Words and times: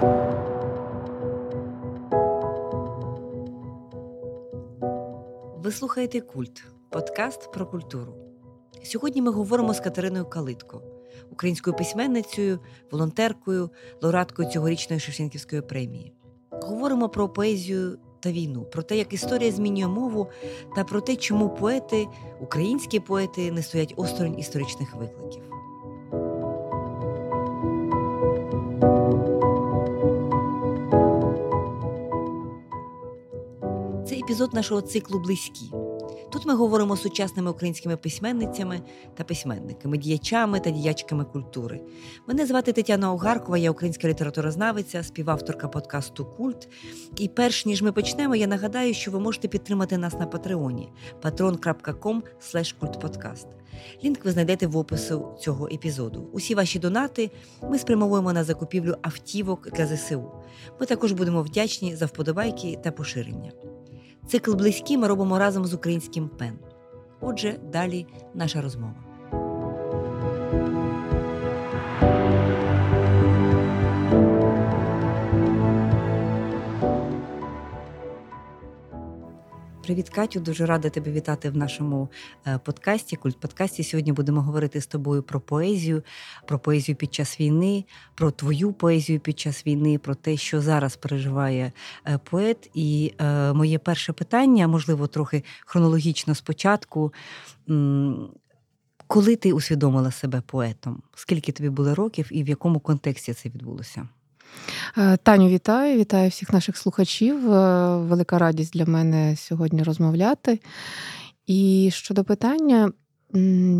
Ви 0.00 0.08
слухаєте 5.72 6.20
Культ, 6.20 6.64
подкаст 6.90 7.52
про 7.52 7.66
культуру. 7.66 8.14
Сьогодні 8.84 9.22
ми 9.22 9.30
говоримо 9.30 9.74
з 9.74 9.80
Катериною 9.80 10.24
Калитко, 10.24 10.82
українською 11.32 11.76
письменницею, 11.76 12.58
волонтеркою, 12.90 13.70
лауреаткою 14.02 14.50
цьогорічної 14.50 15.00
Шевченківської 15.00 15.62
премії. 15.62 16.12
Говоримо 16.50 17.08
про 17.08 17.28
поезію 17.28 17.98
та 18.20 18.32
війну, 18.32 18.62
про 18.62 18.82
те, 18.82 18.96
як 18.96 19.12
історія 19.12 19.52
змінює 19.52 19.88
мову, 19.88 20.28
та 20.76 20.84
про 20.84 21.00
те, 21.00 21.16
чому 21.16 21.48
поети, 21.48 22.06
українські 22.40 23.00
поети, 23.00 23.52
не 23.52 23.62
стоять 23.62 23.94
осторонь 23.96 24.38
історичних 24.38 24.94
викликів. 24.94 25.45
Епізод 34.36 34.54
нашого 34.54 34.80
циклу 34.80 35.18
Близькі. 35.18 35.70
Тут 36.32 36.46
ми 36.46 36.54
говоримо 36.54 36.96
з 36.96 37.02
сучасними 37.02 37.50
українськими 37.50 37.96
письменницями 37.96 38.80
та 39.14 39.24
письменниками, 39.24 39.98
діячами 39.98 40.60
та 40.60 40.70
діячками 40.70 41.24
культури. 41.24 41.80
Мене 42.26 42.46
звати 42.46 42.72
Тетяна 42.72 43.12
Огаркова, 43.12 43.58
я 43.58 43.70
українська 43.70 44.08
літературознавиця, 44.08 45.02
співавторка 45.02 45.68
подкасту 45.68 46.24
Культ. 46.24 46.68
І 47.16 47.28
перш 47.28 47.66
ніж 47.66 47.82
ми 47.82 47.92
почнемо, 47.92 48.36
я 48.36 48.46
нагадаю, 48.46 48.94
що 48.94 49.10
ви 49.10 49.20
можете 49.20 49.48
підтримати 49.48 49.98
нас 49.98 50.14
на 50.14 50.26
Патреоні 50.26 50.92
patron.com. 51.22 52.22
Лінк 54.04 54.24
ви 54.24 54.30
знайдете 54.30 54.66
в 54.66 54.76
опису 54.76 55.36
цього 55.40 55.66
епізоду. 55.66 56.28
Усі 56.32 56.54
ваші 56.54 56.78
донати 56.78 57.30
ми 57.62 57.78
спрямовуємо 57.78 58.32
на 58.32 58.44
закупівлю 58.44 58.96
автівок 59.02 59.70
для 59.70 59.86
ЗСУ. 59.86 60.30
Ми 60.80 60.86
також 60.86 61.12
будемо 61.12 61.42
вдячні 61.42 61.96
за 61.96 62.06
вподобайки 62.06 62.78
та 62.84 62.90
поширення. 62.90 63.52
Цикл 64.26 64.54
близькі 64.54 64.96
ми 64.98 65.08
робимо 65.08 65.38
разом 65.38 65.64
з 65.64 65.74
українським 65.74 66.28
пен. 66.28 66.58
Отже, 67.20 67.60
далі 67.72 68.06
наша 68.34 68.60
розмова. 68.60 68.94
Привіт, 79.86 80.10
Катю. 80.10 80.40
Дуже 80.40 80.66
рада 80.66 80.90
тебе 80.90 81.12
вітати 81.12 81.50
в 81.50 81.56
нашому 81.56 82.08
е, 82.46 82.58
подкасті. 82.58 83.16
Культ 83.16 83.40
подкасті. 83.40 83.84
Сьогодні 83.84 84.12
будемо 84.12 84.42
говорити 84.42 84.80
з 84.80 84.86
тобою 84.86 85.22
про 85.22 85.40
поезію, 85.40 86.02
про 86.46 86.58
поезію 86.58 86.96
під 86.96 87.14
час 87.14 87.40
війни, 87.40 87.84
про 88.14 88.30
твою 88.30 88.72
поезію 88.72 89.20
під 89.20 89.38
час 89.38 89.66
війни, 89.66 89.98
про 89.98 90.14
те, 90.14 90.36
що 90.36 90.60
зараз 90.60 90.96
переживає 90.96 91.72
е, 92.06 92.18
поет. 92.18 92.70
І 92.74 93.14
е, 93.18 93.52
моє 93.52 93.78
перше 93.78 94.12
питання, 94.12 94.68
можливо, 94.68 95.06
трохи 95.06 95.44
хронологічно 95.66 96.34
спочатку. 96.34 97.12
Коли 99.06 99.36
ти 99.36 99.52
усвідомила 99.52 100.10
себе 100.10 100.42
поетом? 100.46 101.02
Скільки 101.14 101.52
тобі 101.52 101.68
було 101.68 101.94
років 101.94 102.28
і 102.30 102.42
в 102.42 102.48
якому 102.48 102.80
контексті 102.80 103.34
це 103.34 103.48
відбулося? 103.48 104.08
Е, 104.98 105.16
Таню, 105.16 105.48
вітаю, 105.48 105.98
вітаю 105.98 106.30
всіх 106.30 106.52
наших 106.52 106.76
слухачів. 106.76 107.52
Е, 107.52 107.96
велика 107.96 108.38
радість 108.38 108.72
для 108.72 108.84
мене 108.84 109.36
сьогодні 109.36 109.82
розмовляти. 109.82 110.60
І 111.46 111.90
щодо 111.92 112.24
питання, 112.24 112.92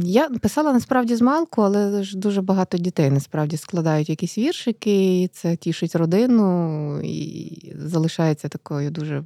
я 0.02 0.28
писала 0.28 0.72
насправді 0.72 1.16
з 1.16 1.20
малку, 1.20 1.62
але 1.62 2.02
ж 2.02 2.18
дуже 2.18 2.42
багато 2.42 2.78
дітей 2.78 3.10
насправді 3.10 3.56
складають 3.56 4.08
якісь 4.08 4.38
віршики, 4.38 5.22
і 5.22 5.28
це 5.28 5.56
тішить 5.56 5.96
родину 5.96 7.00
і 7.04 7.72
залишається 7.76 8.48
такою 8.48 8.90
дуже 8.90 9.24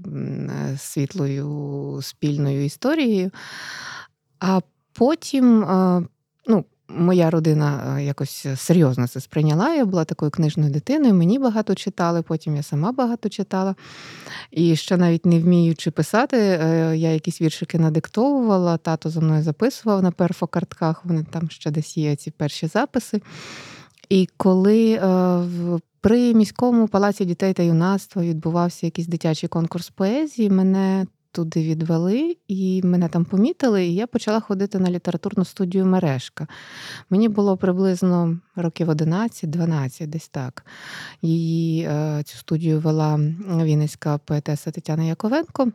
світлою 0.78 1.98
спільною 2.02 2.64
історією. 2.64 3.30
А 4.40 4.60
потім, 4.92 5.64
е, 5.64 6.02
ну, 6.46 6.64
моя 6.96 7.30
родина 7.30 7.96
е, 7.98 8.04
якось 8.04 8.46
серйозно 8.56 9.08
це 9.08 9.20
сприйняла. 9.20 9.74
Я 9.74 9.84
була 9.84 10.04
такою 10.04 10.30
книжною 10.30 10.70
дитиною, 10.70 11.14
мені 11.14 11.38
багато 11.38 11.74
читали, 11.74 12.22
потім 12.22 12.56
я 12.56 12.62
сама 12.62 12.92
багато 12.92 13.28
читала. 13.28 13.74
І 14.50 14.76
ще 14.76 14.96
навіть 14.96 15.26
не 15.26 15.40
вміючи 15.40 15.90
писати, 15.90 16.36
е, 16.36 16.96
я 16.96 17.12
якісь 17.12 17.40
віршики 17.40 17.78
надиктовувала, 17.78 18.76
тато 18.76 19.10
за 19.10 19.20
мною 19.20 19.42
записував 19.42 20.02
на 20.02 20.10
перфокартках, 20.10 21.04
вони 21.04 21.26
там 21.30 21.50
ще 21.50 21.70
десь 21.70 21.96
є 21.96 22.16
ці 22.16 22.30
перші 22.30 22.66
записи. 22.66 23.22
І 24.08 24.28
коли 24.36 24.92
е, 24.92 25.80
при 26.00 26.34
міському 26.34 26.88
палаці 26.88 27.24
дітей 27.24 27.52
та 27.52 27.62
юнацтва 27.62 28.22
відбувався 28.22 28.86
якийсь 28.86 29.08
дитячий 29.08 29.48
конкурс 29.48 29.90
поезії, 29.90 30.50
мене 30.50 31.06
туди 31.32 31.62
відвели, 31.62 32.36
і 32.48 32.82
мене 32.84 33.08
там 33.08 33.24
помітили, 33.24 33.86
і 33.86 33.94
я 33.94 34.06
почала 34.06 34.40
ходити 34.40 34.78
на 34.78 34.90
літературну 34.90 35.44
студію 35.44 35.86
Мережка. 35.86 36.46
Мені 37.10 37.28
було 37.28 37.56
приблизно 37.56 38.38
років 38.56 38.88
11-12, 38.90 40.06
десь 40.06 40.28
так. 40.28 40.66
Її 41.22 41.84
е, 41.84 42.22
цю 42.24 42.36
студію 42.36 42.80
вела 42.80 43.16
вінницька 43.62 44.18
поетеса 44.18 44.70
Тетяна 44.70 45.04
Яковенко. 45.04 45.72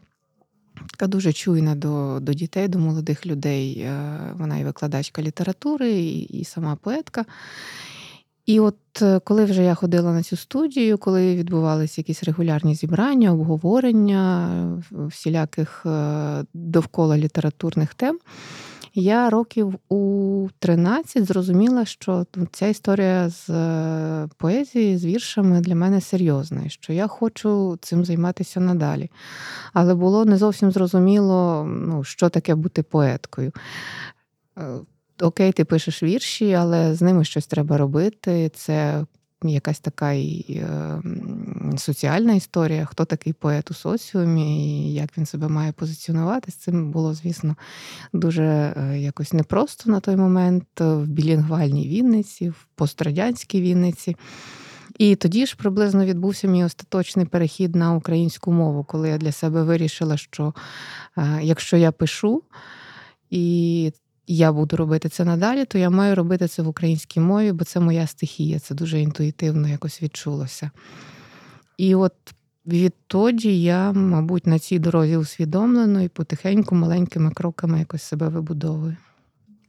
Така 0.92 1.08
дуже 1.08 1.34
чуйна 1.34 1.76
до 1.76 2.20
до 2.22 2.34
дітей, 2.34 2.68
до 2.68 2.80
молодих 2.80 3.26
людей. 3.26 3.80
Е, 3.80 4.20
вона 4.34 4.58
і 4.58 4.64
викладачка 4.64 5.22
літератури, 5.22 5.92
і, 5.92 6.20
і 6.20 6.44
сама 6.44 6.76
поетка. 6.76 7.26
І 8.46 8.60
от 8.60 9.02
е, 9.02 9.20
коли 9.20 9.46
вже 9.46 9.64
я 9.64 9.76
ходила 9.76 10.14
на 10.14 10.24
цю 10.24 10.36
студію, 10.36 10.98
коли 10.98 11.36
відбувалися 11.36 12.02
якісь 12.02 12.24
регулярні 12.24 12.76
зібрання, 12.76 13.32
обговорення 13.32 14.50
всіляких 14.92 15.86
е, 15.86 16.44
довкола 16.54 17.18
літературних 17.18 17.94
тем, 17.94 18.20
я 18.98 19.30
років 19.30 19.76
у 19.90 20.48
13 20.60 21.26
зрозуміла, 21.26 21.86
що 21.86 22.26
ця 22.52 22.68
історія 22.68 23.30
з 23.30 23.50
е, 23.50 24.30
поезією, 24.38 24.98
з 24.98 25.06
віршами 25.06 25.62
для 25.62 25.76
мене 25.76 26.02
серйозна, 26.02 26.64
і 26.66 26.70
що 26.70 26.94
я 26.94 27.08
хочу 27.08 27.78
цим 27.82 28.06
займатися 28.06 28.60
надалі. 28.60 29.12
Але 29.74 29.96
було 29.96 30.26
не 30.26 30.38
зовсім 30.38 30.72
зрозуміло, 30.72 31.64
ну, 31.64 32.04
що 32.04 32.30
таке 32.30 32.56
бути 32.56 32.84
поеткою 32.84 33.52
окей, 35.22 35.52
ти 35.52 35.66
пишеш 35.66 36.04
вірші, 36.04 36.54
але 36.54 36.96
з 36.96 37.02
ними 37.02 37.26
щось 37.26 37.48
треба 37.48 37.78
робити. 37.78 38.52
Це 38.56 39.06
якась 39.44 39.80
така 39.80 40.12
і 40.12 40.46
е, 40.50 41.02
соціальна 41.78 42.34
історія, 42.34 42.86
хто 42.86 43.06
такий 43.06 43.34
поет 43.34 43.72
у 43.72 43.74
соціумі, 43.74 44.68
і 44.68 44.94
як 44.94 45.18
він 45.18 45.26
себе 45.26 45.48
має 45.48 45.72
позиціонувати. 45.72 46.52
З 46.52 46.56
цим 46.56 46.92
було, 46.92 47.14
звісно, 47.14 47.56
дуже 48.14 48.44
е, 48.44 49.00
якось 49.00 49.34
непросто 49.34 49.92
на 49.92 50.00
той 50.00 50.16
момент 50.16 50.68
в 50.80 51.06
білінгвальній 51.06 51.88
Вінниці, 51.88 52.50
в 52.50 52.68
пострадянській 52.76 53.62
Вінниці. 53.62 54.16
І 54.98 55.16
тоді 55.16 55.46
ж 55.46 55.56
приблизно 55.58 56.06
відбувся 56.06 56.48
мій 56.48 56.64
остаточний 56.64 57.26
перехід 57.26 57.76
на 57.76 57.94
українську 57.94 58.52
мову, 58.52 58.84
коли 58.84 59.10
я 59.10 59.18
для 59.18 59.32
себе 59.32 59.64
вирішила, 59.64 60.18
що 60.18 60.54
е, 61.18 61.40
якщо 61.42 61.78
я 61.78 61.92
пишу, 61.92 62.44
і 63.30 63.92
я 64.28 64.52
буду 64.52 64.78
робити 64.78 65.10
це 65.10 65.26
надалі, 65.26 65.66
то 65.66 65.78
я 65.78 65.90
маю 65.90 66.16
робити 66.16 66.48
це 66.48 66.62
в 66.62 66.68
українській 66.68 67.20
мові, 67.20 67.52
бо 67.52 67.66
це 67.66 67.80
моя 67.80 68.08
стихія, 68.08 68.60
це 68.60 68.76
дуже 68.76 69.02
інтуїтивно 69.02 69.68
якось 69.68 70.02
відчулося. 70.02 70.72
І 71.78 71.96
от 71.96 72.14
відтоді 72.66 73.62
я, 73.62 73.92
мабуть, 73.92 74.48
на 74.48 74.60
цій 74.60 74.80
дорозі 74.80 75.18
усвідомлено 75.18 76.02
і 76.02 76.08
потихеньку 76.08 76.76
маленькими 76.76 77.32
кроками 77.32 77.80
якось 77.80 78.04
себе 78.04 78.30
вибудовую. 78.30 78.96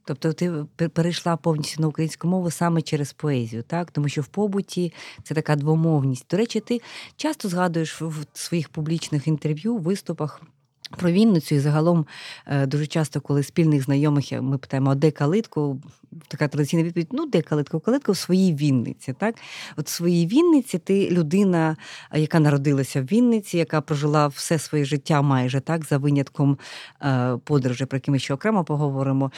Тобто 0.05 0.33
ти 0.33 0.89
перейшла 0.89 1.37
повністю 1.37 1.81
на 1.81 1.87
українську 1.87 2.27
мову 2.27 2.51
саме 2.51 2.81
через 2.81 3.13
поезію, 3.13 3.63
так? 3.63 3.91
Тому 3.91 4.09
що 4.09 4.21
в 4.21 4.27
побуті 4.27 4.93
це 5.23 5.35
така 5.35 5.55
двомовність. 5.55 6.25
До 6.31 6.37
речі, 6.37 6.59
ти 6.59 6.81
часто 7.15 7.49
згадуєш 7.49 8.01
в 8.01 8.25
своїх 8.33 8.69
публічних 8.69 9.27
інтерв'ю, 9.27 9.77
виступах 9.77 10.41
про 10.89 11.11
Вінницю 11.11 11.55
і 11.55 11.59
загалом 11.59 12.05
е, 12.45 12.65
дуже 12.65 12.87
часто, 12.87 13.21
коли 13.21 13.43
спільних 13.43 13.83
знайомих 13.83 14.31
ми 14.31 14.57
питаємо, 14.57 14.91
а 14.91 14.95
де 14.95 15.11
калитку? 15.11 15.81
Така 16.27 16.47
традиційна 16.47 16.83
відповідь: 16.83 17.07
ну, 17.11 17.25
де 17.25 17.41
калитку? 17.41 17.79
Калитка 17.79 18.11
в 18.11 18.17
своїй 18.17 18.55
Вінниці. 18.55 19.13
Так? 19.19 19.35
От 19.77 19.87
в 19.87 19.89
своїй 19.89 20.27
Вінниці 20.27 20.77
ти 20.79 21.09
людина, 21.09 21.77
яка 22.13 22.39
народилася 22.39 23.01
в 23.01 23.05
Вінниці, 23.05 23.57
яка 23.57 23.81
прожила 23.81 24.27
все 24.27 24.59
своє 24.59 24.85
життя 24.85 25.21
майже 25.21 25.59
так, 25.59 25.85
за 25.85 25.97
винятком 25.97 26.57
е, 27.01 27.37
подорожі, 27.43 27.85
про 27.85 27.97
які 27.97 28.11
ми 28.11 28.19
ще 28.19 28.33
окремо 28.33 28.63
поговоримо. 28.63 29.31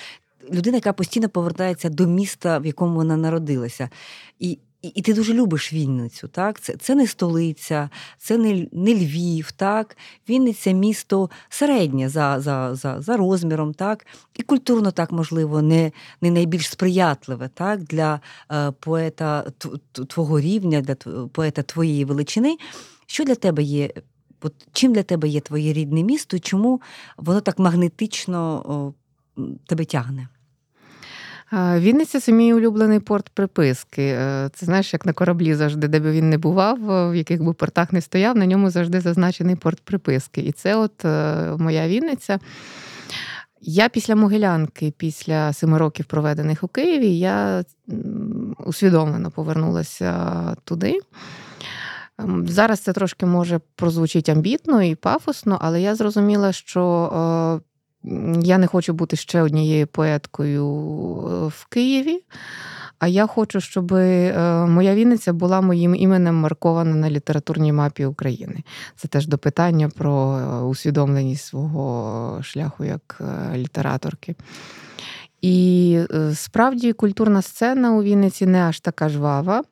Людина, 0.53 0.77
яка 0.77 0.93
постійно 0.93 1.29
повертається 1.29 1.89
до 1.89 2.07
міста, 2.07 2.57
в 2.57 2.65
якому 2.65 2.95
вона 2.95 3.17
народилася. 3.17 3.89
І 4.39 4.59
і 4.81 5.01
ти 5.01 5.13
дуже 5.13 5.33
любиш 5.33 5.73
Вінницю. 5.73 6.27
так? 6.27 6.59
Це 6.59 6.75
це 6.77 6.95
не 6.95 7.07
столиця, 7.07 7.89
це 8.17 8.37
не 8.37 8.67
не 8.71 8.93
Львів. 8.93 9.51
так? 9.51 9.97
Вінниця 10.29 10.71
місто 10.71 11.29
середнє 11.49 12.09
за 12.09 12.39
за, 12.39 12.75
за, 12.75 13.01
за 13.01 13.17
розміром, 13.17 13.73
так? 13.73 14.05
і 14.35 14.43
культурно 14.43 14.91
так, 14.91 15.11
можливо, 15.11 15.61
не 15.61 15.91
не 16.21 16.31
найбільш 16.31 16.69
сприятливе 16.69 17.49
так? 17.53 17.83
для 17.83 18.21
е, 18.51 18.71
поета 18.71 19.45
твого 20.07 20.39
рівня, 20.39 20.81
для 20.81 20.95
поета 21.31 21.63
твоєї 21.63 22.05
величини. 22.05 22.57
Що 23.05 23.23
для 23.23 23.35
тебе 23.35 23.63
є? 23.63 23.89
От 24.41 24.53
Чим 24.71 24.93
для 24.93 25.03
тебе 25.03 25.27
є 25.27 25.39
твоє 25.39 25.73
рідне 25.73 26.03
місто 26.03 26.37
і 26.37 26.39
чому 26.39 26.81
воно 27.17 27.41
так 27.41 27.59
магнетично 27.59 28.63
о, 28.65 28.93
тебе 29.65 29.85
тягне? 29.85 30.27
Вінниця 31.53 32.19
це 32.19 32.31
мій 32.31 32.53
улюблений 32.53 32.99
порт 32.99 33.29
приписки. 33.29 34.01
Е, 34.01 34.49
це 34.53 34.65
знаєш, 34.65 34.93
як 34.93 35.05
на 35.05 35.13
кораблі 35.13 35.55
завжди, 35.55 35.87
де 35.87 35.99
би 35.99 36.11
він 36.11 36.29
не 36.29 36.37
бував, 36.37 36.77
в 37.11 37.15
яких 37.15 37.43
би 37.43 37.53
портах 37.53 37.93
не 37.93 38.01
стояв, 38.01 38.37
на 38.37 38.45
ньому 38.45 38.69
завжди 38.69 39.01
зазначений 39.01 39.55
порт 39.55 39.81
приписки. 39.81 40.41
І 40.41 40.51
це 40.51 40.75
от 40.75 41.05
е, 41.05 41.35
моя 41.57 41.87
Вінниця. 41.87 42.39
Я 43.61 43.89
після 43.89 44.15
Могилянки, 44.15 44.93
після 44.97 45.53
семи 45.53 45.77
років 45.77 46.05
проведених 46.05 46.63
у 46.63 46.67
Києві, 46.67 47.19
я 47.19 47.63
усвідомлено 48.65 49.31
повернулася 49.31 50.55
туди. 50.63 50.99
Ем, 52.19 52.47
зараз 52.47 52.79
це 52.79 52.93
трошки 52.93 53.25
може 53.25 53.59
прозвучить 53.75 54.29
амбітно 54.29 54.83
і 54.83 54.95
пафосно, 54.95 55.57
але 55.61 55.81
я 55.81 55.95
зрозуміла, 55.95 56.51
що 56.51 57.61
е, 57.63 57.68
я 58.41 58.57
не 58.57 58.67
хочу 58.67 58.93
бути 58.93 59.15
ще 59.15 59.41
однією 59.41 59.87
поеткою 59.87 60.65
е, 60.65 61.47
в 61.47 61.65
Києві. 61.69 62.23
А 62.99 63.07
я 63.07 63.27
хочу, 63.27 63.61
щоб 63.61 63.93
е, 63.93 64.65
моя 64.65 64.95
Вінниця 64.95 65.33
була 65.33 65.61
моїм 65.61 65.95
іменем 65.95 66.35
маркована 66.35 66.95
на 66.95 67.09
літературній 67.09 67.73
мапі 67.73 68.05
України. 68.05 68.63
Це 68.95 69.07
теж 69.07 69.27
до 69.27 69.37
питання 69.37 69.89
про 69.89 70.37
е, 70.37 70.63
усвідомленість 70.63 71.45
свого 71.45 72.43
шляху 72.43 72.83
як 72.83 73.21
літераторки. 73.55 74.35
І 75.41 75.99
справді 76.33 76.93
культурна 76.93 77.41
сцена 77.41 77.91
у 77.91 78.03
Вінниці 78.03 78.45
не 78.45 78.61
аж 78.61 78.79
така 78.79 79.09
жвава 79.09 79.63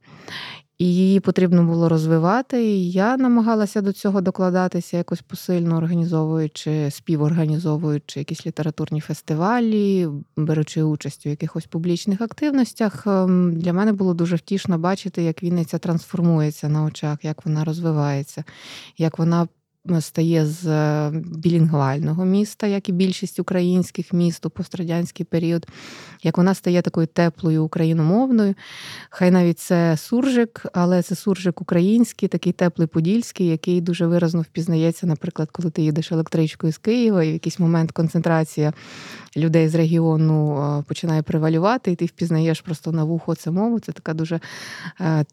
і 0.77 0.85
її 0.95 1.19
потрібно 1.19 1.63
було 1.63 1.89
розвивати. 1.89 2.65
І 2.65 2.91
я 2.91 3.17
намагалася 3.17 3.81
до 3.81 3.93
цього 3.93 4.21
докладатися 4.21 4.97
якось 4.97 5.21
посильно 5.21 5.77
організовуючи, 5.77 6.91
співорганізовуючи 6.91 8.19
якісь 8.19 8.45
літературні 8.45 9.01
фестивалі, 9.01 10.07
беручи 10.37 10.83
участь 10.83 11.25
у 11.25 11.29
якихось 11.29 11.65
публічних 11.65 12.21
активностях. 12.21 13.07
Ем, 13.07 13.55
для 13.55 13.73
мене 13.73 13.93
було 13.93 14.13
дуже 14.13 14.35
втішно 14.35 14.77
бачити, 14.77 15.23
як 15.23 15.43
Вінниця 15.43 15.77
трансформується 15.77 16.69
на 16.69 16.83
очах, 16.83 17.25
як 17.25 17.45
вона 17.45 17.63
розвивається, 17.63 18.43
як 18.97 19.19
вона 19.19 19.47
стає 19.99 20.45
з 20.45 20.67
е, 20.67 21.11
білінгвального 21.35 22.25
міста, 22.25 22.67
як 22.67 22.89
і 22.89 22.91
більшість 22.91 23.39
українських 23.39 24.13
міст 24.13 24.45
у 24.45 24.49
пострадянський 24.49 25.25
період, 25.25 25.67
як 26.23 26.37
вона 26.37 26.53
стає 26.53 26.81
такою 26.81 27.07
теплою 27.07 27.63
україномовною. 27.63 28.55
Хай 29.09 29.31
навіть 29.31 29.59
це 29.59 29.97
суржик, 29.97 30.65
але 30.73 31.01
це 31.01 31.15
суржик 31.15 31.61
український, 31.61 32.29
такий 32.29 32.53
теплий 32.53 32.87
подільський, 32.87 33.47
який 33.47 33.81
дуже 33.81 34.07
виразно 34.07 34.41
впізнається, 34.41 35.07
наприклад, 35.07 35.49
коли 35.51 35.69
ти 35.69 35.81
їдеш 35.81 36.11
електричкою 36.11 36.73
з 36.73 36.77
Києва, 36.77 37.23
і 37.23 37.29
в 37.29 37.33
якийсь 37.33 37.59
момент 37.59 37.91
концентрація 37.91 38.73
людей 39.37 39.69
з 39.69 39.75
регіону 39.75 40.57
е, 40.57 40.83
починає 40.87 41.21
привалювати, 41.21 41.91
і 41.91 41.95
ти 41.95 42.05
впізнаєш 42.05 42.61
просто 42.61 42.91
на 42.91 43.03
вухо 43.03 43.35
це 43.35 43.51
мову. 43.51 43.79
Це 43.79 43.91
така 43.91 44.13
дуже 44.13 44.39
е, 45.01 45.25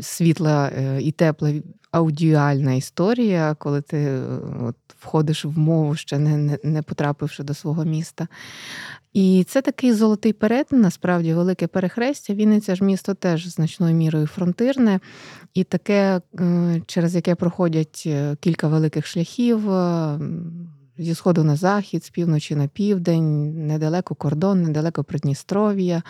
світла 0.00 0.70
і 1.00 1.12
тепла 1.12 1.52
аудіальна 1.90 2.72
історія, 2.72 3.56
коли 3.58 3.80
ти 3.80 3.96
е, 3.98 4.26
от, 4.62 4.76
входиш 4.98 5.44
в 5.44 5.58
мову, 5.58 5.96
ще 5.96 6.18
не, 6.18 6.36
не, 6.36 6.58
не 6.62 6.82
потрапивши 6.82 7.42
до 7.42 7.54
свого 7.54 7.84
міста. 7.84 8.28
І 9.12 9.44
це 9.48 9.62
такий 9.62 9.92
золотий 9.92 10.32
перетин, 10.32 10.80
насправді, 10.80 11.34
велике 11.34 11.66
перехрестя. 11.66 12.34
Вінниця 12.34 12.74
ж 12.74 12.84
місто 12.84 13.14
теж 13.14 13.46
значною 13.46 13.94
мірою 13.94 14.26
фронтирне, 14.26 15.00
і 15.54 15.64
таке, 15.64 16.20
е, 16.40 16.82
через 16.86 17.14
яке 17.14 17.34
проходять 17.34 18.02
е, 18.06 18.36
кілька 18.40 18.68
великих 18.68 19.06
шляхів. 19.06 19.60
Зі 20.98 21.14
сходу 21.14 21.44
на 21.44 21.56
захід, 21.56 22.04
з 22.04 22.10
півночі 22.10 22.56
на 22.56 22.66
південь, 22.66 23.66
недалеко 23.66 24.14
кордон, 24.14 24.62
недалеко 24.62 25.04
Придністров'я, 25.04 26.02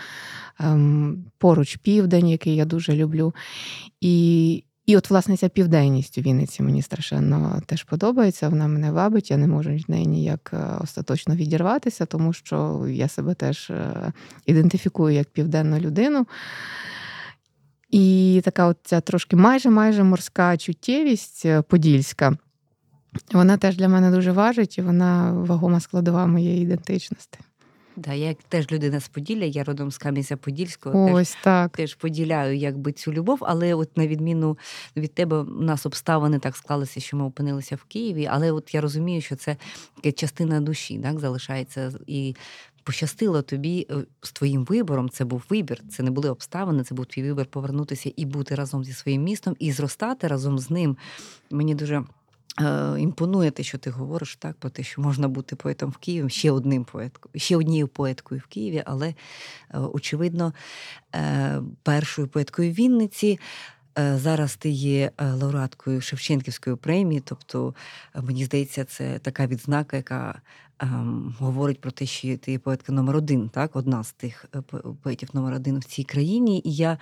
ем, 0.61 1.25
поруч 1.39 1.77
південь, 1.77 2.29
який 2.29 2.57
я 2.57 2.65
дуже 2.65 2.93
люблю. 2.93 3.35
І 4.01 4.65
і 4.91 4.97
от, 4.97 5.11
власне, 5.11 5.37
ця 5.37 5.49
південність 5.49 6.19
у 6.19 6.21
Вінниці 6.21 6.63
мені 6.63 6.83
страшенно 6.83 7.63
теж 7.67 7.85
подобається. 7.85 8.49
Вона 8.49 8.67
мене 8.67 8.93
вабить, 8.93 9.31
я 9.31 9.37
не 9.37 9.47
можу 9.47 9.71
від 9.71 9.89
неї 9.89 10.07
ніяк 10.07 10.51
е, 10.55 10.77
остаточно 10.81 11.35
відірватися, 11.35 12.07
тому 12.07 12.33
що 12.33 12.87
я 12.89 13.09
себе 13.09 13.35
теж 13.35 13.71
е, 13.71 14.13
ідентифікую 14.47 15.15
як 15.15 15.29
південну 15.29 15.79
людину. 15.79 16.27
І 17.91 18.41
така 18.45 18.67
от 18.67 18.77
ця 18.85 19.01
трошки 19.01 19.37
майже 19.37 19.71
майже 19.71 20.05
морська 20.05 20.57
чуттєвість 20.57 21.47
е, 21.47 21.63
подільська, 21.63 22.37
вона 23.33 23.57
теж 23.57 23.77
для 23.77 23.89
мене 23.89 24.11
дуже 24.11 24.33
важить, 24.33 24.79
і 24.79 24.83
вона 24.83 25.33
вагома 25.33 25.81
складова 25.81 26.27
моєї 26.27 26.63
ідентичності. 26.63 27.39
Да, 27.97 28.13
я 28.13 28.35
теж 28.49 28.73
людина 28.73 29.01
з 29.01 29.09
Поділля, 29.09 29.45
я 29.45 29.65
родом 29.65 29.91
з 29.91 29.99
Кам'янця-Подільського. 29.99 31.13
Ось 31.13 31.33
теж, 31.33 31.43
так. 31.43 31.77
Теж 31.77 31.95
поділяю 31.95 32.57
якби 32.57 32.93
цю 32.93 33.13
любов, 33.13 33.39
але 33.43 33.75
от 33.75 33.97
на 33.97 34.07
відміну 34.07 34.59
від 34.97 35.15
тебе, 35.15 35.39
у 35.39 35.63
нас 35.63 35.87
обставини 35.87 36.39
так 36.39 36.57
склалися, 36.57 37.01
що 37.01 37.17
ми 37.17 37.25
опинилися 37.25 37.77
в 37.77 37.85
Києві. 37.85 38.29
Але 38.31 38.53
от 38.53 38.75
я 38.75 38.81
розумію, 38.81 39.21
що 39.21 39.37
це 39.37 39.57
частина 40.15 40.61
душі, 40.61 40.99
так 40.99 41.21
залишається 41.21 41.93
і. 42.07 42.35
Пощастило 42.83 43.43
тобі 43.43 43.87
е, 43.91 43.95
з 44.23 44.33
твоїм 44.33 44.65
вибором. 44.65 45.09
Це 45.09 45.25
був 45.25 45.43
вибір, 45.49 45.83
це 45.91 46.03
не 46.03 46.11
були 46.11 46.31
обставини, 46.31 46.85
це 46.85 46.95
був 46.95 47.07
твій 47.07 47.23
вибір 47.23 47.47
повернутися 47.47 48.13
і 48.17 48.25
бути 48.25 48.55
разом 48.55 48.85
зі 48.85 48.93
своїм 48.93 49.23
містом, 49.23 49.57
і 49.59 49.73
зростати 49.73 50.27
разом 50.27 50.59
з 50.59 50.71
ним. 50.71 50.97
Мені 51.51 51.75
дуже 51.75 52.05
імпонує 52.99 53.51
те, 53.51 53.63
що 53.63 53.79
ти 53.79 53.91
говориш, 53.91 54.37
так, 54.37 54.57
про 54.57 54.71
те, 54.71 54.83
що 54.83 55.03
можна 55.03 55.29
бути 55.29 55.57
поетом 55.57 55.91
в 55.91 55.97
Києві, 55.97 56.31
ще 56.31 56.51
одним 56.51 56.85
поеткою, 56.85 57.33
ще 57.41 57.57
однією 57.57 57.89
поеткою 57.89 58.41
в 58.45 58.47
Києві, 58.47 58.83
але, 58.87 59.09
е, 59.09 59.15
очевидно, 59.79 60.53
е, 61.15 61.63
першою 61.83 62.29
поеткою 62.29 62.71
в 62.71 62.75
Вінниці. 62.75 63.39
Зараз 64.17 64.57
ти 64.57 64.69
є 64.71 65.11
лауреаткою 65.19 66.01
Шевченківської 66.01 66.77
премії, 66.77 67.23
тобто, 67.25 67.75
мені 68.23 68.45
здається, 68.45 68.85
це 68.85 69.19
така 69.19 69.47
відзнака, 69.47 69.97
яка 69.97 70.41
ем, 70.79 71.35
говорить 71.39 71.81
про 71.81 71.91
те, 71.91 72.07
що 72.07 72.39
ти 72.39 72.53
є 72.53 72.59
поетка 72.59 72.93
номер 72.93 73.17
один, 73.17 73.49
так, 73.49 73.77
одна 73.77 74.05
з 74.05 74.13
тих 74.13 74.45
поетів 75.03 75.29
номер 75.33 75.55
один 75.55 75.79
в 75.79 75.85
цій 75.85 76.05
країні. 76.05 76.63
І 76.65 76.75
я 76.75 76.99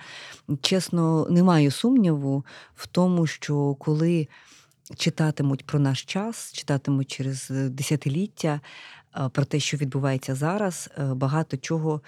чесно 0.61 1.27
не 1.29 1.43
маю 1.43 1.71
сумніву 1.71 2.45
в 2.75 2.87
тому, 2.87 3.27
що 3.27 3.75
коли 3.79 4.27
читатимуть 4.95 5.65
про 5.65 5.79
наш 5.79 6.03
час, 6.03 6.53
читатимуть 6.53 7.11
через 7.11 7.51
е, 7.51 7.69
десятиліття. 7.69 8.61
Е, 9.17 9.29
про 9.29 9.45
те, 9.45 9.59
що 9.59 9.77
відбувається 9.77 10.35
зараз, 10.35 10.89
е, 10.97 11.03
багато 11.03 11.57
чого 11.57 12.01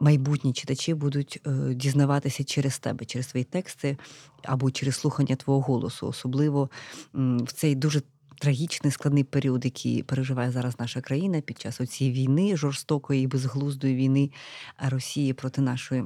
майбутні 0.00 0.52
читачі 0.52 0.94
будуть 0.94 1.40
дізнаватися 1.70 2.44
через 2.44 2.78
тебе, 2.78 3.04
через 3.04 3.28
свої 3.28 3.44
тексти 3.44 3.96
або 4.42 4.70
через 4.70 4.96
слухання 4.96 5.36
твого 5.36 5.60
голосу, 5.60 6.06
особливо 6.06 6.70
в 7.14 7.52
цей 7.52 7.74
дуже 7.74 8.02
трагічний 8.38 8.90
складний 8.90 9.24
період, 9.24 9.64
який 9.64 10.02
переживає 10.02 10.50
зараз 10.50 10.80
наша 10.80 11.00
країна 11.00 11.40
під 11.40 11.60
час 11.60 11.80
цієї 11.90 12.16
війни, 12.16 12.56
жорстокої 12.56 13.24
і 13.24 13.26
безглуздої 13.26 13.94
війни 13.94 14.30
Росії 14.78 15.32
проти 15.32 15.60
нашої 15.60 16.04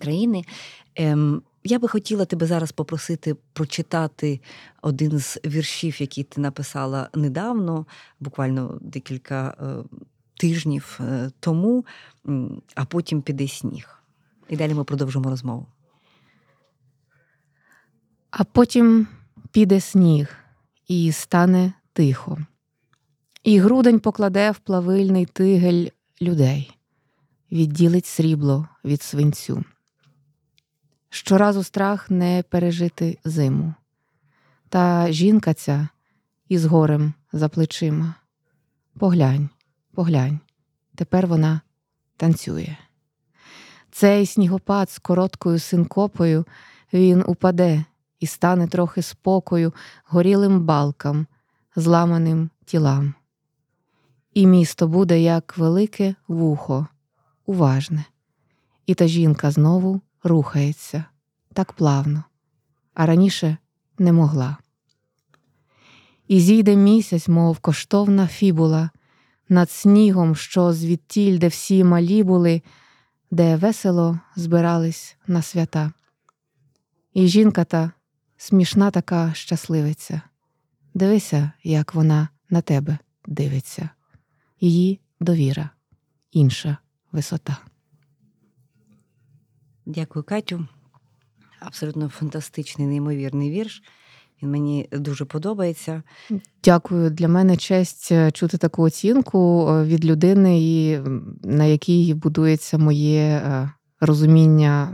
країни. 0.00 0.44
Ем, 0.94 1.42
я 1.68 1.78
би 1.78 1.88
хотіла 1.88 2.24
тебе 2.24 2.46
зараз 2.46 2.72
попросити 2.72 3.36
прочитати 3.52 4.40
один 4.82 5.18
з 5.18 5.40
віршів, 5.46 6.00
який 6.00 6.24
ти 6.24 6.40
написала 6.40 7.08
недавно, 7.14 7.86
буквально 8.20 8.78
декілька 8.80 9.56
е, 9.60 9.98
тижнів 10.34 11.00
е, 11.00 11.30
тому, 11.40 11.84
а 12.74 12.84
потім 12.84 13.22
піде 13.22 13.48
сніг. 13.48 14.02
І 14.48 14.56
далі 14.56 14.74
ми 14.74 14.84
продовжимо 14.84 15.30
розмову. 15.30 15.66
А 18.30 18.44
потім 18.44 19.06
піде 19.52 19.80
сніг, 19.80 20.36
і 20.88 21.12
стане 21.12 21.72
тихо, 21.92 22.38
і 23.44 23.58
грудень 23.58 24.00
покладе 24.00 24.50
в 24.50 24.58
плавильний 24.58 25.26
тигель 25.26 25.88
людей, 26.22 26.78
відділить 27.52 28.06
срібло 28.06 28.68
від 28.84 29.02
свинцю. 29.02 29.64
Щоразу 31.10 31.62
страх 31.62 32.10
не 32.10 32.44
пережити 32.48 33.18
зиму. 33.24 33.74
Та 34.68 35.12
жінка 35.12 35.54
ця 35.54 35.88
із 36.48 36.64
горем 36.64 37.14
за 37.32 37.48
плечима. 37.48 38.14
Поглянь, 38.98 39.48
поглянь, 39.94 40.40
тепер 40.94 41.26
вона 41.26 41.60
танцює. 42.16 42.76
цей 43.90 44.26
снігопад 44.26 44.90
з 44.90 44.98
короткою 44.98 45.58
синкопою 45.58 46.44
він 46.92 47.24
упаде 47.26 47.84
і 48.20 48.26
стане 48.26 48.68
трохи 48.68 49.02
спокою 49.02 49.74
горілим 50.04 50.60
балкам, 50.60 51.26
зламаним 51.76 52.50
тілам. 52.64 53.14
І 54.34 54.46
місто 54.46 54.88
буде 54.88 55.20
як 55.20 55.58
велике 55.58 56.14
вухо, 56.28 56.86
уважне, 57.46 58.04
і 58.86 58.94
та 58.94 59.06
жінка 59.06 59.50
знову 59.50 60.00
рухається 60.22 61.04
так 61.52 61.72
плавно, 61.72 62.24
а 62.94 63.06
раніше 63.06 63.56
не 63.98 64.12
могла. 64.12 64.56
І 66.28 66.40
зійде 66.40 66.76
місяць, 66.76 67.28
мов 67.28 67.58
коштовна 67.58 68.26
фібула, 68.26 68.90
над 69.48 69.70
снігом, 69.70 70.36
що 70.36 70.72
звідтіль, 70.72 71.38
де 71.38 71.48
всі 71.48 71.84
малі 71.84 72.22
були, 72.22 72.62
де 73.30 73.56
весело 73.56 74.20
збирались 74.36 75.16
на 75.26 75.42
свята. 75.42 75.92
І 77.14 77.28
жінка 77.28 77.64
та 77.64 77.92
смішна 78.36 78.90
така 78.90 79.34
щасливиця. 79.34 80.20
Дивися, 80.94 81.52
як 81.62 81.94
вона 81.94 82.28
на 82.50 82.60
тебе 82.60 82.98
дивиться, 83.26 83.90
її 84.60 85.00
довіра, 85.20 85.70
інша 86.32 86.76
висота. 87.12 87.67
Дякую, 89.88 90.22
Катю. 90.22 90.66
Абсолютно 91.60 92.08
фантастичний, 92.08 92.86
неймовірний 92.86 93.50
вірш. 93.50 93.82
Він 94.42 94.50
мені 94.50 94.88
дуже 94.92 95.24
подобається. 95.24 96.02
Дякую. 96.64 97.10
Для 97.10 97.28
мене 97.28 97.56
честь 97.56 98.12
е, 98.12 98.30
чути 98.30 98.58
таку 98.58 98.82
оцінку 98.82 99.68
е, 99.70 99.84
від 99.84 100.04
людини, 100.04 100.60
і 100.60 100.98
на 101.42 101.64
якій 101.64 102.14
будується 102.14 102.78
моє 102.78 103.20
е, 103.20 103.70
розуміння 104.00 104.92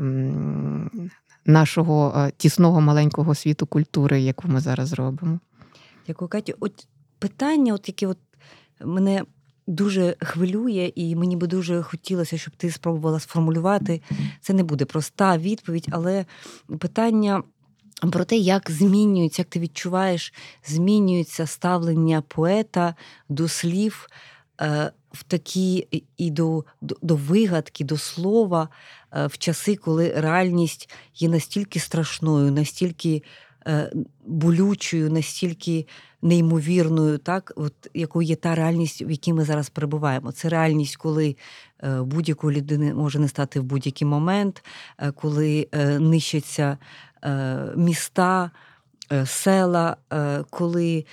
нашого 1.47 2.29
тісного 2.37 2.81
маленького 2.81 3.35
світу 3.35 3.67
культури, 3.67 4.21
яку 4.21 4.49
ми 4.49 4.61
зараз 4.61 4.93
робимо. 4.93 5.41
Дякую, 6.07 6.29
Катю. 6.29 6.53
От 6.61 6.87
питання, 7.19 7.75
от 7.75 7.89
яке 7.89 8.07
от 8.07 8.19
мене 8.85 9.23
дуже 9.67 10.17
хвилює, 10.21 10.93
і 10.95 11.17
мені 11.17 11.37
би 11.37 11.47
дуже 11.47 11.83
хотілося, 11.83 12.39
щоб 12.39 12.57
ти 12.57 12.71
спробувала 12.71 13.21
сформулювати. 13.21 14.03
Це 14.41 14.53
не 14.53 14.63
буде 14.63 14.85
проста 14.85 15.39
відповідь, 15.39 15.89
але 15.91 16.27
питання. 16.79 17.43
Про 18.13 18.25
те, 18.25 18.37
як 18.37 18.71
змінюється, 18.71 19.43
як 19.43 19.49
ти 19.49 19.61
відчуваєш, 19.61 20.33
змінюється 20.67 21.47
ставлення 21.47 22.23
поета 22.23 22.95
до 23.29 23.49
слів 23.49 24.09
е, 24.61 24.93
в 25.13 25.23
такі 25.23 25.89
і 26.17 26.31
до, 26.31 26.65
до 26.81 26.97
до, 27.03 27.17
вигадки, 27.17 27.85
до 27.85 27.97
слова 27.97 28.69
е, 29.13 29.27
в 29.27 29.39
часи, 29.39 29.77
коли 29.77 30.13
реальність 30.17 30.91
є 31.15 31.29
настільки 31.29 31.81
страшною, 31.81 32.53
настільки 32.53 33.23
болючою, 34.27 35.11
настільки 35.11 35.87
неймовірною, 36.25 37.19
так, 37.19 37.53
от 37.57 37.75
якою 37.95 38.29
є 38.29 38.37
та 38.37 38.55
реальність, 38.55 39.03
в 39.03 39.11
якій 39.11 39.33
ми 39.33 39.45
зараз 39.45 39.71
перебуваємо. 39.71 40.33
Це 40.33 40.49
реальність, 40.49 40.97
коли 40.97 41.37
е, 41.83 42.03
будь-якої 42.03 42.57
людини 42.57 42.95
може 42.95 43.19
не 43.19 43.29
стати 43.29 43.61
в 43.61 43.63
будь-який 43.63 44.09
момент, 44.09 44.65
е, 44.99 45.13
коли 45.13 45.69
е, 45.73 45.99
нищаться 45.99 46.79
міста, 47.77 48.51
села, 49.27 49.97
коли 50.51 51.05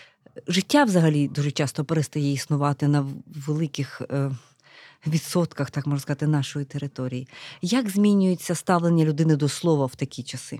життя 0.48 0.84
взагалі 0.84 1.27
дуже 1.27 1.51
часто 1.51 1.86
перестає 1.86 2.34
існувати 2.34 2.88
на 2.88 3.08
великих. 3.48 4.01
Відсотках, 5.08 5.72
так 5.72 5.88
можна 5.88 6.00
сказати, 6.00 6.27
нашої 6.27 6.65
території. 6.65 7.27
Як 7.62 7.89
змінюється 7.89 8.55
ставлення 8.55 9.05
людини 9.05 9.36
до 9.36 9.50
слова 9.50 9.86
в 9.86 9.96
такі 9.96 10.24
часи? 10.24 10.60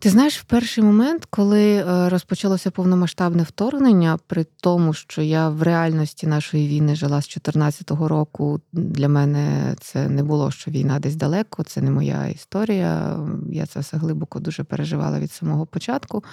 Ти 0.00 0.10
знаєш, 0.10 0.38
в 0.38 0.44
перший 0.44 0.84
момент, 0.84 1.26
коли 1.30 1.74
е, 1.74 2.08
розпочалося 2.08 2.70
повномасштабне 2.70 3.42
вторгнення, 3.42 4.18
при 4.26 4.44
тому, 4.44 4.94
що 4.94 5.22
я 5.22 5.48
в 5.48 5.62
реальності 5.62 6.26
нашої 6.26 6.68
війни 6.68 6.96
жила 6.96 7.22
з 7.22 7.28
2014 7.28 7.90
року, 7.90 8.60
для 8.72 9.08
мене 9.08 9.74
це 9.80 10.08
не 10.08 10.22
було, 10.22 10.50
що 10.50 10.70
війна 10.70 10.98
десь 10.98 11.16
далеко, 11.16 11.62
це 11.62 11.80
не 11.80 11.90
моя 11.90 12.26
історія. 12.26 13.18
Я 13.50 13.66
це 13.66 13.80
все 13.80 13.96
глибоко 13.96 14.40
дуже 14.40 14.64
переживала 14.64 15.20
від 15.20 15.32
самого 15.32 15.66
початку 15.66 16.24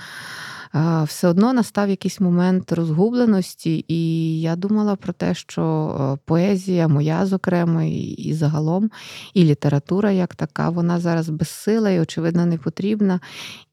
все 1.04 1.28
одно 1.28 1.54
настав 1.54 1.90
якийсь 1.90 2.20
момент 2.20 2.72
розгубленості, 2.72 3.86
і 3.88 4.42
я 4.42 4.56
думала 4.56 4.96
про 4.96 5.14
те, 5.14 5.34
що 5.34 5.64
е, 6.00 6.20
поезія, 6.26 6.88
моя, 6.88 7.26
зокрема, 7.26 7.84
і 7.84 8.34
загалом, 8.34 8.92
і 9.34 9.44
література 9.44 10.12
як 10.12 10.36
така, 10.36 10.70
вона 10.70 11.00
зараз 11.00 11.30
безсила 11.30 11.90
і, 11.90 12.00
очевидно, 12.00 12.46
не 12.46 12.58
потрібна. 12.58 13.20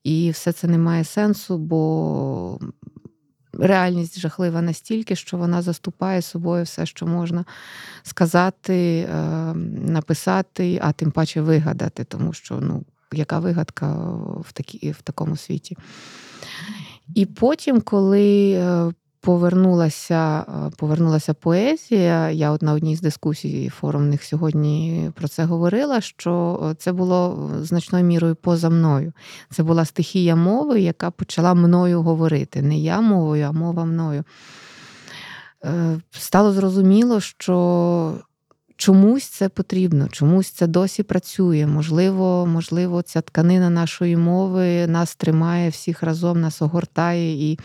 І 0.04 0.30
все 0.30 0.52
це 0.52 0.66
не 0.66 0.78
має 0.78 1.04
сенсу, 1.04 1.58
бо. 1.58 2.58
Реальність 3.58 4.20
жахлива 4.20 4.62
настільки, 4.62 5.16
що 5.16 5.36
вона 5.36 5.62
заступає 5.62 6.22
собою 6.22 6.64
все, 6.64 6.86
що 6.86 7.06
можна 7.06 7.44
сказати, 8.02 9.08
е, 9.10 9.14
написати, 9.88 10.80
а 10.82 10.92
тим 10.92 11.10
паче 11.10 11.40
вигадати, 11.40 12.04
тому 12.04 12.32
що 12.32 12.58
ну, 12.60 12.84
яка 13.12 13.38
вигадка 13.38 13.94
в 14.40 14.52
такі, 14.52 14.90
в 14.90 15.02
такому 15.02 15.36
світі. 15.36 15.76
І 17.14 17.26
потім, 17.26 17.80
коли 17.80 18.52
е, 18.52 18.92
повернулася 19.20 20.40
е, 20.48 20.70
повернулася 20.76 21.34
поезія, 21.34 22.30
я 22.30 22.58
на 22.60 22.72
одній 22.72 22.96
з 22.96 23.00
дискусій 23.00 23.68
форумних 23.68 24.24
сьогодні 24.24 25.10
про 25.14 25.28
це 25.28 25.44
говорила, 25.44 26.00
що 26.00 26.60
це 26.78 26.92
було 26.92 27.50
значною 27.60 28.04
мірою 28.04 28.34
поза 28.36 28.70
мною. 28.70 29.12
Це 29.50 29.62
була 29.62 29.84
стихія 29.84 30.36
мови, 30.36 30.80
яка 30.80 31.10
почала 31.10 31.54
мною 31.54 32.02
говорити. 32.02 32.62
Не 32.62 32.78
я 32.78 33.00
мовою, 33.00 33.46
а 33.48 33.52
мова 33.52 33.84
мною. 33.84 34.24
Е, 35.64 36.00
стало 36.10 36.52
зрозуміло, 36.52 37.20
що 37.20 38.14
Чомусь 38.76 39.24
це 39.24 39.48
потрібно, 39.48 40.08
чомусь 40.08 40.50
це 40.50 40.66
досі 40.66 41.02
працює. 41.02 41.66
Можливо, 41.66 42.46
можливо, 42.46 43.02
ця 43.02 43.20
тканина 43.20 43.70
нашої 43.70 44.16
мови 44.16 44.86
нас 44.86 45.16
тримає 45.16 45.70
всіх 45.70 46.02
разом, 46.02 46.40
нас 46.40 46.62
огортає 46.62 47.50
і 47.50 47.58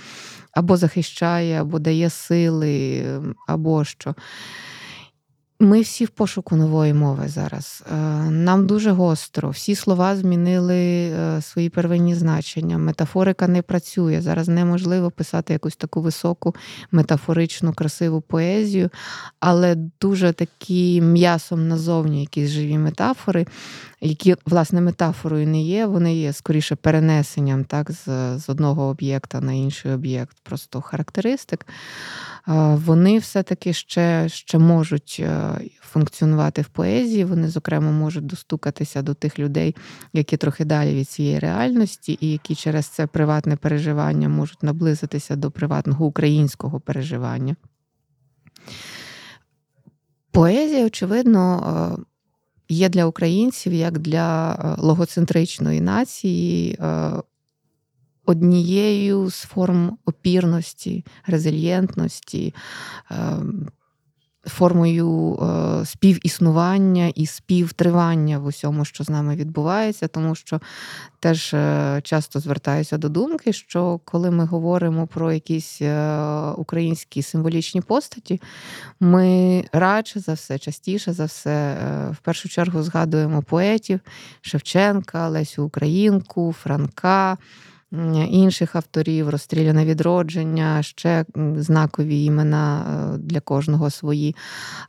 або 0.52 0.78
захищає, 0.78 1.62
або 1.62 1.80
дає 1.80 2.10
сили, 2.10 3.06
або 3.48 3.86
що. 3.86 4.16
Ми 5.62 5.82
всі 5.82 6.06
в 6.06 6.10
пошуку 6.10 6.56
нової 6.56 6.94
мови 6.94 7.28
зараз. 7.28 7.84
Е, 7.92 7.96
нам 8.30 8.68
дуже 8.68 8.92
гостро. 8.92 9.50
Всі 9.50 9.76
слова 9.76 10.16
змінили 10.16 10.78
е, 10.78 11.42
свої 11.42 11.70
первинні 11.70 12.16
значення. 12.16 12.78
Метафорика 12.78 13.48
не 13.48 13.62
працює. 13.62 14.22
Зараз 14.22 14.48
неможливо 14.48 15.12
писати 15.12 15.54
якусь 15.54 15.76
таку 15.76 16.02
високу, 16.02 16.56
метафоричну, 16.92 17.74
красиву 17.74 18.22
поезію, 18.22 18.90
але 19.40 19.76
дуже 20.02 20.34
такі 20.34 21.02
м'ясом 21.02 21.68
назовні 21.68 22.22
якісь 22.22 22.50
живі 22.50 22.78
метафори, 22.78 23.46
які, 24.02 24.36
власне, 24.46 24.82
метафорою 24.82 25.48
не 25.48 25.62
є, 25.62 25.86
вони 25.86 26.16
є 26.16 26.34
скоріше 26.34 26.76
перенесенням 26.76 27.64
так, 27.64 27.92
з, 27.92 28.06
з 28.40 28.50
одного 28.50 28.84
об'єкта 28.84 29.42
на 29.42 29.54
інший 29.54 29.92
об'єкт, 29.92 30.38
просто 30.44 30.82
характеристик 30.82 31.66
вони 32.56 33.20
все-таки 33.20 33.74
ще 33.74 34.30
ще 34.30 34.58
можуть 34.58 35.18
е, 35.20 35.60
функціонувати 35.82 36.62
в 36.62 36.68
поезії. 36.68 37.24
Вони, 37.26 37.48
зокрема, 37.48 37.92
можуть 37.92 38.26
достукатися 38.26 39.02
до 39.02 39.14
тих 39.14 39.40
людей, 39.40 39.76
які 40.14 40.38
трохи 40.38 40.66
далі 40.66 40.96
від 40.96 41.10
цієї 41.10 41.40
реальності, 41.40 42.18
і 42.22 42.32
які 42.32 42.56
через 42.56 42.86
це 42.86 43.08
приватне 43.08 43.56
переживання 43.56 44.30
можуть 44.30 44.64
наблизитися 44.64 45.36
до 45.36 45.52
приватного 45.52 46.06
українського 46.06 46.80
переживання. 46.80 47.56
Поезія, 50.32 50.86
очевидно, 50.86 51.98
е, 52.00 52.04
є 52.70 52.90
для 52.90 53.06
українців 53.06 53.74
як 53.74 54.00
для 54.00 54.54
е, 54.54 54.82
логоцентричної 54.82 55.82
нації 55.82 56.80
однією 58.30 59.30
з 59.30 59.42
форм 59.42 59.98
опірності, 60.06 61.06
резильєнтності, 61.28 62.54
ем, 63.10 63.70
формою 64.50 65.36
е, 65.36 65.86
співіснування 65.86 67.08
і 67.16 67.26
співтривання 67.26 68.40
в 68.40 68.46
усьому, 68.46 68.86
що 68.86 69.04
з 69.04 69.10
нами 69.10 69.36
відбувається, 69.36 70.08
тому 70.08 70.36
що 70.36 70.60
теж 71.20 71.54
е, 71.54 72.02
часто 72.04 72.40
звертаюся 72.40 72.98
до 72.98 73.10
думки, 73.10 73.54
що 73.54 74.00
коли 74.06 74.32
ми 74.32 74.46
говоримо 74.46 75.08
про 75.08 75.32
якісь 75.32 75.82
е, 75.82 76.52
українські 76.58 77.22
символічні 77.22 77.82
постаті, 77.82 78.42
ми 79.00 79.64
радше 79.72 80.20
за 80.20 80.34
все, 80.34 80.60
частіше 80.60 81.14
за 81.14 81.26
все, 81.26 81.78
в 82.12 82.18
першу 82.18 82.50
чергу 82.50 82.84
згадуємо 82.84 83.42
поетів 83.42 84.00
Шевченка, 84.42 85.28
Лесю 85.28 85.64
Українку, 85.64 86.56
Франка. 86.62 87.38
Інших 88.30 88.76
авторів, 88.76 89.30
розстріляне 89.30 89.86
відродження, 89.86 90.84
ще 90.84 91.26
знакові 91.56 92.24
імена 92.24 92.86
е, 93.16 93.18
для 93.18 93.40
кожного 93.40 93.90
свої. 93.90 94.36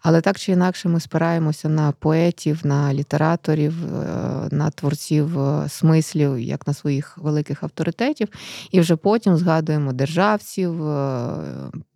Але 0.02 0.20
так 0.20 0.38
чи 0.38 0.52
інакше 0.52 0.88
ми 0.88 1.00
спираємося 1.00 1.68
на 1.68 1.92
поетів, 1.92 2.60
на 2.64 2.94
літераторів, 2.94 3.74
е, 3.84 4.48
на 4.50 4.70
творців 4.70 5.38
е, 5.40 5.68
смислів, 5.68 6.38
як 6.38 6.66
на 6.66 6.74
своїх 6.74 7.18
великих 7.18 7.62
авторитетів, 7.62 8.28
і 8.70 8.80
вже 8.80 8.96
потім 8.96 9.36
згадуємо 9.36 9.92
державців. 9.92 10.80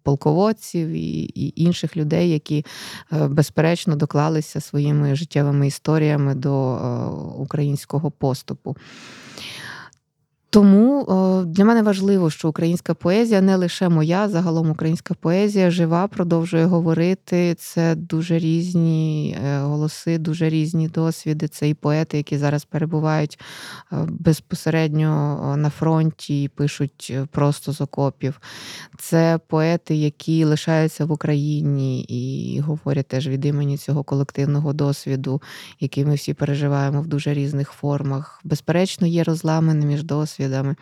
Полководців 0.03 0.89
і 0.89 1.53
інших 1.57 1.97
людей, 1.97 2.31
які 2.31 2.65
безперечно 3.11 3.97
доклалися 3.97 4.61
своїми 4.61 5.15
життєвими 5.15 5.67
історіями 5.67 6.35
до 6.35 6.77
українського 7.39 8.11
поступу. 8.11 8.77
Тому 10.55 11.01
е, 11.01 11.45
для 11.45 11.65
мене 11.65 11.83
важливо, 11.83 12.31
що 12.31 12.49
українська 12.49 12.95
поезія 12.95 13.41
не 13.41 13.57
лише 13.57 13.89
моя, 13.89 14.29
загалом 14.29 14.71
українська 14.71 15.15
поезія 15.15 15.71
жива, 15.71 16.09
продовжує 16.09 16.65
говорити. 16.65 17.55
Це 17.59 17.95
дуже 17.95 18.39
різні 18.39 19.37
е, 19.45 19.59
голоси, 19.59 20.19
дуже 20.19 20.49
різні 20.49 20.89
досвіди. 20.89 21.49
Це 21.49 21.69
і 21.69 21.75
поети, 21.75 22.17
які 22.17 22.39
зараз 22.39 22.65
перебувають 22.65 23.39
е, 23.93 23.97
безпосередньо 24.09 25.55
на 25.59 25.71
фронті 25.71 26.43
і 26.43 26.49
пишуть 26.49 27.15
просто 27.31 27.73
з 27.73 27.81
окопів. 27.81 28.41
Це 28.99 29.39
поети, 29.49 29.97
які 29.97 30.45
лишаються 30.45 31.05
в 31.05 31.13
Україні 31.13 32.03
і 32.03 32.61
говорять 32.61 33.09
теж 33.09 33.29
від 33.29 33.45
імені 33.45 33.77
цього 33.77 34.05
колективного 34.05 34.73
досвіду, 34.73 35.43
який 35.81 36.05
ми 36.05 36.15
всі 36.15 36.35
переживаємо 36.35 37.01
в 37.03 37.07
дуже 37.07 37.35
різних 37.35 37.71
формах. 37.71 38.41
Безперечно, 38.45 39.07
є 39.07 39.25
розламини 39.25 39.87
між 39.87 40.03
досвідом 40.03 40.44
досвідами. 40.45 40.77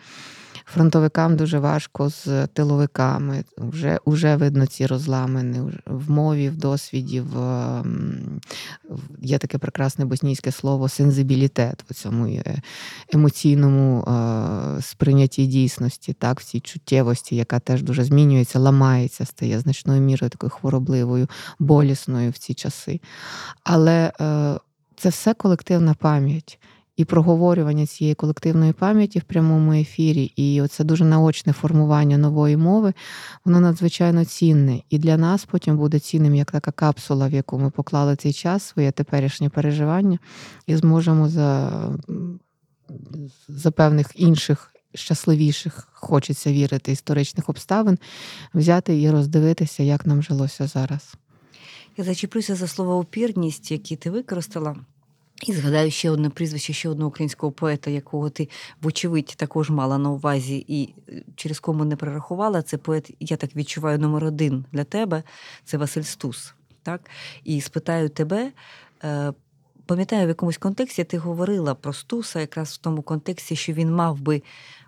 Фронтовикам 0.65 1.35
дуже 1.35 1.59
важко 1.59 2.09
з 2.09 2.47
тиловиками. 2.47 3.43
Вже 3.57 3.99
вже 4.05 4.35
видно 4.35 4.65
ці 4.65 4.85
розламини 4.85 5.61
в 5.85 6.11
мові, 6.11 6.49
в 6.49 6.57
досвіді, 6.57 7.21
в 7.21 7.35
є 9.21 9.37
таке 9.37 9.57
прекрасне 9.57 10.05
боснійське 10.05 10.51
слово 10.51 10.89
сензибілітет 10.89 11.83
в 11.89 11.93
цьому 11.93 12.27
е, 12.27 12.61
емоційному 13.13 14.03
е, 14.03 14.81
сприйнятті 14.81 15.45
дійсності, 15.45 16.13
так, 16.13 16.39
в 16.39 16.43
цій 16.43 16.59
чуттєвості, 16.59 17.35
яка 17.35 17.59
теж 17.59 17.83
дуже 17.83 18.03
змінюється, 18.03 18.59
ламається, 18.59 19.25
стає 19.25 19.59
значною 19.59 20.01
мірою 20.01 20.29
такою 20.29 20.49
хворобливою, 20.49 21.27
болісною 21.59 22.31
в 22.31 22.37
ці 22.37 22.53
часи. 22.53 22.99
Але 23.63 24.11
е, 24.21 24.59
це 24.95 25.09
все 25.09 25.33
колективна 25.33 25.93
пам'ять 25.93 26.59
і 26.97 27.05
проговорювання 27.05 27.85
цієї 27.85 28.15
колективної 28.15 28.73
пам'яті 28.73 29.19
в 29.19 29.23
прямому 29.23 29.73
ефірі, 29.73 30.23
і 30.23 30.61
оце 30.61 30.83
дуже 30.83 31.05
наочне 31.05 31.53
формування 31.53 32.17
нової 32.17 32.57
мови, 32.57 32.93
воно 33.45 33.59
надзвичайно 33.59 34.25
цінне. 34.25 34.81
І 34.89 34.99
для 34.99 35.17
нас 35.17 35.45
потім 35.45 35.77
буде 35.77 35.99
цінним 35.99 36.35
як 36.35 36.51
така 36.51 36.71
капсула, 36.71 37.27
в 37.27 37.33
яку 37.33 37.59
ми 37.59 37.69
поклали 37.69 38.15
цей 38.15 38.33
час, 38.33 38.63
своє 38.63 38.91
теперішнє 38.91 39.49
переживання, 39.49 40.19
і 40.67 40.75
зможемо 40.75 41.29
за, 41.29 41.71
за 43.47 43.71
певних 43.71 44.11
інших. 44.15 44.69
Щасливіших, 44.95 45.87
хочеться 45.93 46.51
вірити, 46.51 46.91
історичних 46.91 47.49
обставин, 47.49 47.97
взяти 48.53 49.01
і 49.01 49.11
роздивитися, 49.11 49.83
як 49.83 50.05
нам 50.05 50.23
жилося 50.23 50.67
зараз. 50.67 51.15
Я 51.97 52.03
зачіплюся 52.03 52.55
за 52.55 52.67
слово 52.67 52.97
опірність, 52.97 53.71
яке 53.71 53.95
ти 53.95 54.09
використала. 54.09 54.75
І 55.41 55.53
згадаю 55.53 55.91
ще 55.91 56.11
одне 56.11 56.29
прізвище, 56.29 56.73
ще 56.73 56.89
одного 56.89 57.09
українського 57.09 57.51
поета, 57.51 57.91
якого 57.91 58.29
ти, 58.29 58.49
вочевидь, 58.81 59.33
також 59.37 59.69
мала 59.69 59.97
на 59.97 60.09
увазі 60.09 60.65
і 60.67 60.93
е, 61.09 61.23
через 61.35 61.59
кому 61.59 61.85
не 61.85 61.95
перерахувала. 61.95 62.61
Це 62.61 62.77
поет, 62.77 63.11
я 63.19 63.37
так 63.37 63.55
відчуваю, 63.55 63.99
номер 63.99 64.25
один 64.25 64.65
для 64.71 64.83
тебе 64.83 65.23
це 65.65 65.77
Василь 65.77 66.01
Стус. 66.01 66.53
Так? 66.83 67.09
І 67.43 67.61
спитаю 67.61 68.09
тебе. 68.09 68.51
Е, 69.03 69.33
пам'ятаю, 69.85 70.25
в 70.25 70.29
якомусь 70.29 70.57
контексті 70.57 71.03
ти 71.03 71.17
говорила 71.17 71.75
про 71.75 71.93
Стуса, 71.93 72.39
якраз 72.39 72.73
в 72.73 72.77
тому 72.77 73.01
контексті, 73.01 73.55
що 73.55 73.73
він 73.73 73.91
мав 73.95 74.21
би 74.21 74.41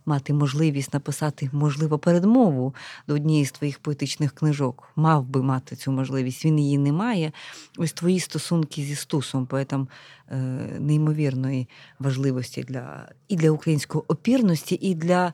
мати 0.05 0.33
можливість 0.33 0.93
написати, 0.93 1.49
можливо, 1.53 1.99
передмову 1.99 2.75
до 3.07 3.13
однієї 3.13 3.45
з 3.45 3.51
твоїх 3.51 3.79
поетичних 3.79 4.31
книжок. 4.31 4.91
Мав 4.95 5.25
би 5.25 5.43
мати 5.43 5.75
цю 5.75 5.91
можливість, 5.91 6.45
він 6.45 6.59
її 6.59 6.77
не 6.77 6.91
має. 6.91 7.31
Ось 7.77 7.93
твої 7.93 8.19
стосунки 8.19 8.83
зі 8.83 8.95
Стусом, 8.95 9.45
поетом 9.45 9.87
е, 10.29 10.35
неймовірної 10.79 11.69
важливості 11.99 12.63
для 12.63 13.09
і 13.27 13.35
для 13.35 13.51
української 13.51 14.03
опірності, 14.07 14.77
і 14.81 14.95
для, 14.95 15.33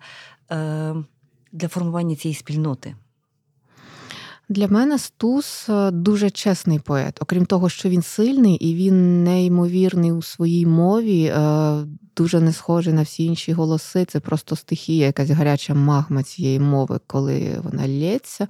е, 0.51 0.96
для 1.51 1.68
формування 1.68 2.16
цієї 2.16 2.36
спільноти. 2.36 2.96
Для 4.51 4.68
мене 4.68 5.00
Стус 5.00 5.70
е, 5.70 5.92
дуже 5.92 6.29
чесний 6.29 6.79
поет. 6.79 7.18
Окрім 7.22 7.46
того, 7.46 7.70
що 7.70 7.90
він 7.90 8.01
сильний 8.01 8.55
і 8.55 8.75
він 8.75 9.24
неймовірний 9.24 10.11
у 10.11 10.22
своїй 10.22 10.66
мові, 10.66 11.24
е, 11.25 11.85
дуже 12.18 12.40
не 12.40 12.53
схожий 12.53 12.94
на 12.94 13.01
всі 13.01 13.25
інші 13.25 13.53
голоси. 13.53 14.05
Це 14.05 14.20
просто 14.20 14.55
стихія, 14.55 15.05
якась 15.05 15.29
гаряча 15.29 15.74
магма 15.74 16.24
цієї 16.24 16.59
мови, 16.59 17.00
коли 17.07 17.61
вона 17.64 17.87
лється. 17.87 18.48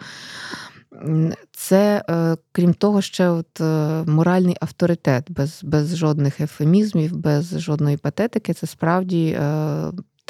Це, 1.51 2.03
е, 2.09 2.37
крім 2.51 2.73
того, 2.73 3.01
ще 3.01 3.29
от 3.29 3.59
моральний 4.07 4.57
авторитет, 4.61 5.31
без 5.31 5.63
без 5.63 5.97
жодних 5.97 6.41
ефемізмів, 6.41 7.15
без 7.15 7.59
жодної 7.59 7.97
патетики. 7.97 8.53
Це 8.53 8.67
справді 8.67 9.39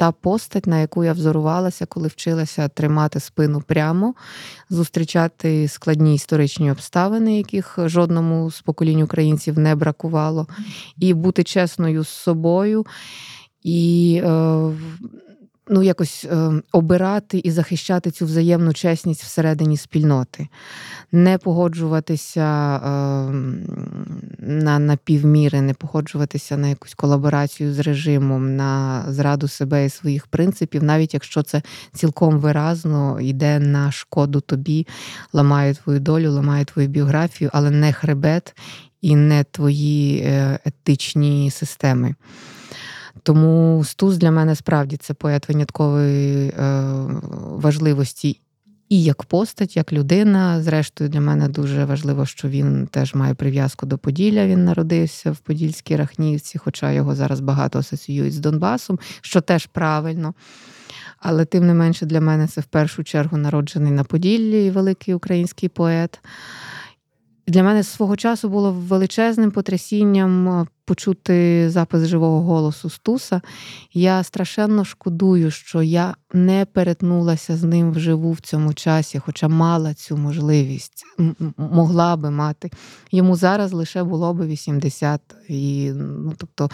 та 0.02 0.12
постать, 0.12 0.66
на 0.66 0.80
яку 0.80 1.04
я 1.04 1.12
взорувалася, 1.12 1.86
коли 1.86 2.08
вчилася 2.08 2.68
тримати 2.68 3.20
спину 3.20 3.62
прямо, 3.66 4.14
зустрічати 4.70 5.68
складні 5.68 6.14
історичні 6.14 6.70
обставини, 6.70 7.36
яких 7.36 7.78
жодному 7.78 8.50
з 8.50 8.62
поколінь 8.62 9.02
українців 9.02 9.58
не 9.58 9.74
бракувало, 9.74 10.46
і 10.98 11.14
бути 11.14 11.44
чесною 11.44 12.04
з 12.04 12.08
собою. 12.08 12.86
І 13.62 14.20
е, 14.24 14.70
ну, 15.68 15.82
якось 15.82 16.24
е, 16.24 16.62
обирати 16.72 17.40
і 17.44 17.50
захищати 17.50 18.10
цю 18.10 18.26
взаємну 18.26 18.72
чесність 18.72 19.22
всередині 19.22 19.76
спільноти, 19.76 20.48
не 21.12 21.38
погоджуватися 21.38 22.76
е, 22.76 22.88
на 24.38 24.78
на 24.78 24.96
півміри, 24.96 25.60
не 25.60 25.74
погоджуватися 25.74 26.56
на 26.56 26.68
якусь 26.68 26.94
колаборацію 26.94 27.74
з 27.74 27.78
режимом, 27.78 28.56
на 28.56 29.04
зраду 29.08 29.48
себе 29.48 29.84
і 29.84 29.90
своїх 29.90 30.26
принципів, 30.26 30.84
навіть 30.84 31.14
якщо 31.14 31.42
це 31.42 31.62
цілком 31.92 32.38
виразно 32.38 33.20
йде 33.20 33.58
на 33.58 33.92
шкоду 33.92 34.40
тобі, 34.40 34.86
ламає 35.32 35.74
твою 35.74 36.00
долю, 36.00 36.30
ламає 36.30 36.64
твою 36.64 36.88
біографію, 36.88 37.50
але 37.52 37.70
не 37.70 37.92
хребет 37.92 38.54
і 39.00 39.16
не 39.16 39.44
твої 39.44 40.18
е, 40.18 40.58
етичні 40.64 41.50
системи. 41.50 42.14
Тому 43.22 43.84
Стус 43.84 44.16
для 44.16 44.30
мене 44.30 44.54
справді 44.54 44.96
це 44.96 45.14
поет 45.14 45.48
виняткової 45.48 46.48
е, 46.48 46.82
важливості. 47.50 48.40
І 48.88 49.02
як 49.02 49.22
постать, 49.22 49.76
як 49.76 49.92
людина. 49.92 50.62
Зрештою, 50.62 51.10
для 51.10 51.20
мене 51.20 51.48
дуже 51.48 51.84
важливо, 51.84 52.26
що 52.26 52.48
він 52.48 52.86
теж 52.86 53.14
має 53.14 53.34
прив'язку 53.34 53.86
до 53.86 53.98
Поділля. 53.98 54.46
Він 54.46 54.64
народився 54.64 55.32
в 55.32 55.38
Подільській 55.38 55.96
Рахнівці, 55.96 56.58
хоча 56.58 56.92
його 56.92 57.14
зараз 57.14 57.40
багато 57.40 57.78
асоціюють 57.78 58.34
з 58.34 58.38
Донбасом, 58.38 58.98
що 59.20 59.40
теж 59.40 59.66
правильно. 59.66 60.34
Але 61.18 61.44
тим 61.44 61.66
не 61.66 61.74
менше 61.74 62.06
для 62.06 62.20
мене 62.20 62.46
це 62.46 62.60
в 62.60 62.64
першу 62.64 63.04
чергу 63.04 63.36
народжений 63.36 63.92
на 63.92 64.04
Поділлі 64.04 64.70
великий 64.70 65.14
український 65.14 65.68
поет. 65.68 66.20
Для 67.46 67.62
мене 67.62 67.82
свого 67.82 68.16
часу 68.16 68.48
було 68.48 68.72
величезним 68.72 69.50
потрясінням 69.50 70.48
е, 70.48 70.66
почути 70.84 71.70
запис 71.70 72.06
живого 72.06 72.42
голосу 72.42 72.90
Стуса. 72.90 73.40
Я 73.92 74.22
страшенно 74.22 74.84
шкодую, 74.84 75.50
що 75.50 75.82
я 75.82 76.14
не 76.32 76.66
перетнулася 76.72 77.56
з 77.56 77.62
ним 77.64 77.92
вживу 77.92 78.32
в 78.32 78.40
цьому 78.40 78.74
часі, 78.74 79.18
хоча 79.18 79.48
мала 79.48 79.94
цю 79.94 80.16
можливість, 80.16 81.04
могла 81.56 82.16
би 82.16 82.30
мати. 82.30 82.70
Йому 83.12 83.36
зараз 83.36 83.72
лише 83.72 84.04
було 84.04 84.34
би 84.34 84.46
80. 84.46 85.20
І, 85.48 85.90
ну, 85.94 86.32
тобто, 86.36 86.70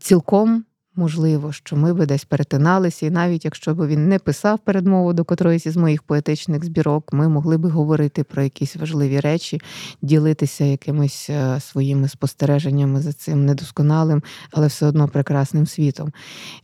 цілком 0.00 0.64
Можливо, 0.96 1.52
що 1.52 1.76
ми 1.76 1.94
би 1.94 2.06
десь 2.06 2.24
перетиналися, 2.24 3.06
і 3.06 3.10
навіть 3.10 3.44
якщо 3.44 3.74
б 3.74 3.86
він 3.86 4.08
не 4.08 4.18
писав 4.18 4.58
передмову 4.58 5.12
до 5.12 5.24
котроїсь 5.24 5.66
із 5.66 5.76
моїх 5.76 6.02
поетичних 6.02 6.64
збірок, 6.64 7.12
ми 7.12 7.28
могли 7.28 7.58
би 7.58 7.68
говорити 7.68 8.24
про 8.24 8.42
якісь 8.42 8.76
важливі 8.76 9.20
речі, 9.20 9.60
ділитися 10.02 10.64
якимись 10.64 11.30
е, 11.30 11.60
своїми 11.60 12.08
спостереженнями 12.08 13.00
за 13.00 13.12
цим 13.12 13.46
недосконалим, 13.46 14.22
але 14.50 14.66
все 14.66 14.86
одно 14.86 15.08
прекрасним 15.08 15.66
світом. 15.66 16.12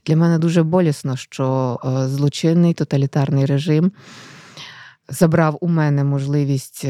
Для 0.07 0.17
мене 0.17 0.39
дуже 0.39 0.63
болісно, 0.63 1.17
що 1.17 1.79
е, 1.85 2.09
злочинний 2.09 2.75
тоталітарний 2.75 3.47
режим 3.47 3.93
забрав 5.09 5.59
у 5.61 5.69
мене 5.69 6.05
можливість. 6.05 6.87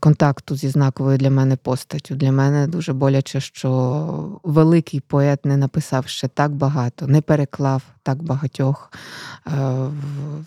Контакту 0.00 0.56
зі 0.56 0.68
знаковою 0.68 1.18
для 1.18 1.30
мене 1.30 1.56
постаттю. 1.56 2.14
Для 2.14 2.32
мене 2.32 2.66
дуже 2.66 2.92
боляче, 2.92 3.40
що 3.40 4.40
великий 4.42 5.00
поет 5.00 5.44
не 5.44 5.56
написав 5.56 6.06
ще 6.06 6.28
так 6.28 6.52
багато, 6.52 7.06
не 7.06 7.20
переклав 7.20 7.82
так 8.02 8.22
багатьох 8.22 8.92
е, 9.46 9.50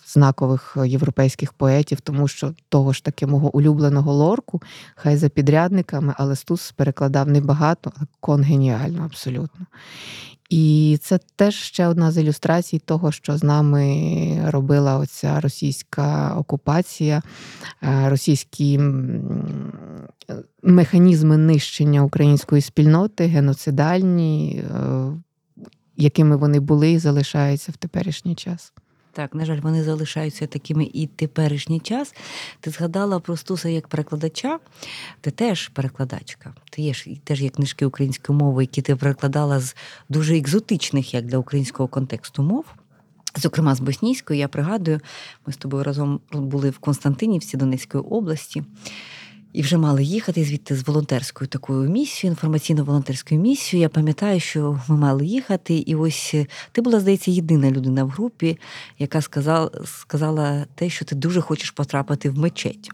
знакових 0.08 0.78
європейських 0.86 1.54
поетів, 1.54 2.02
тому 2.02 2.28
що 2.28 2.54
того 2.70 2.94
ж 2.94 3.04
таки 3.04 3.28
мого 3.28 3.56
улюбленого 3.56 4.14
лорку, 4.14 4.62
хай 4.96 5.18
за 5.18 5.30
підрядниками, 5.30 6.14
але 6.18 6.36
Стус 6.36 6.72
перекладав 6.72 7.28
небагато, 7.28 7.92
а 7.96 8.02
кон 8.20 8.44
геніально 8.44 9.06
абсолютно. 9.06 9.66
І 10.50 10.98
це 11.02 11.20
теж 11.36 11.56
ще 11.56 11.88
одна 11.88 12.12
з 12.12 12.18
ілюстрацій 12.18 12.80
того, 12.80 13.12
що 13.12 13.38
з 13.38 13.44
нами 13.44 14.42
робила 14.46 14.98
оця 14.98 15.40
російська 15.40 16.36
окупація, 16.38 17.22
е, 17.84 18.10
російські 18.10 18.80
механізми 20.64 21.38
нищення 21.38 22.04
української 22.04 22.62
спільноти, 22.62 23.26
геноцидальні, 23.26 24.64
е, 24.76 25.08
якими 25.98 26.36
вони 26.36 26.60
були 26.60 26.92
і 26.92 27.00
залишаються 27.00 27.72
в 27.72 27.78
теперішній 27.78 28.36
час. 28.36 28.74
Так, 29.16 29.36
на 29.36 29.46
жаль, 29.46 29.60
вони 29.60 29.84
залишаються 29.84 30.48
такими 30.48 30.90
і 30.94 31.08
теперішній 31.08 31.80
час. 31.80 32.16
Ти 32.60 32.72
згадала 32.72 33.20
про 33.20 33.38
Стуса 33.38 33.70
як 33.70 33.88
перекладача, 33.88 34.60
ти 35.22 35.32
теж 35.32 35.68
перекладачка. 35.68 36.54
Ти 36.70 36.82
є 36.82 36.94
теж 37.24 37.42
є 37.42 37.50
книжки 37.50 37.86
української 37.86 38.40
мови, 38.40 38.64
які 38.64 38.82
ти 38.82 38.96
перекладала 38.96 39.60
з 39.60 39.76
дуже 40.10 40.38
екзотичних, 40.38 41.14
як 41.14 41.26
для 41.26 41.38
українського 41.38 41.88
контексту 41.88 42.44
мов. 42.44 42.66
Зокрема, 43.36 43.76
з 43.76 43.80
Боснійської, 43.80 44.40
я 44.40 44.48
пригадую, 44.48 45.00
ми 45.48 45.54
з 45.54 45.58
тобою 45.58 45.84
разом 45.84 46.20
були 46.32 46.70
в 46.70 46.78
Константинівці 46.78 47.58
Донецької 47.58 48.04
області 48.04 48.64
і 49.56 49.62
вже 49.62 49.78
мали 49.78 50.04
їхати 50.04 50.44
звідти 50.44 50.76
з 50.76 50.88
волонтерською 50.88 51.48
такою 51.48 51.90
місією, 51.90 52.36
інформаційно-волонтерською 52.36 53.40
місією. 53.40 53.82
Я 53.82 53.90
пам'ятаю, 53.90 54.40
що 54.40 54.80
ми 54.88 54.98
мали 54.98 55.26
їхати, 55.26 55.74
і 55.74 55.96
ось 55.96 56.32
е, 56.34 56.48
ти 56.72 56.82
була, 56.82 57.00
здається, 57.00 57.32
єдина 57.32 57.72
людина 57.72 58.04
в 58.04 58.10
групі, 58.10 58.58
яка 59.00 59.22
сказала, 59.22 59.72
сказала 59.86 60.66
те, 60.76 60.90
що 60.90 61.06
ти 61.06 61.16
дуже 61.16 61.42
хочеш 61.42 61.72
потрапити 61.72 62.30
в 62.30 62.38
мечеть. 62.38 62.90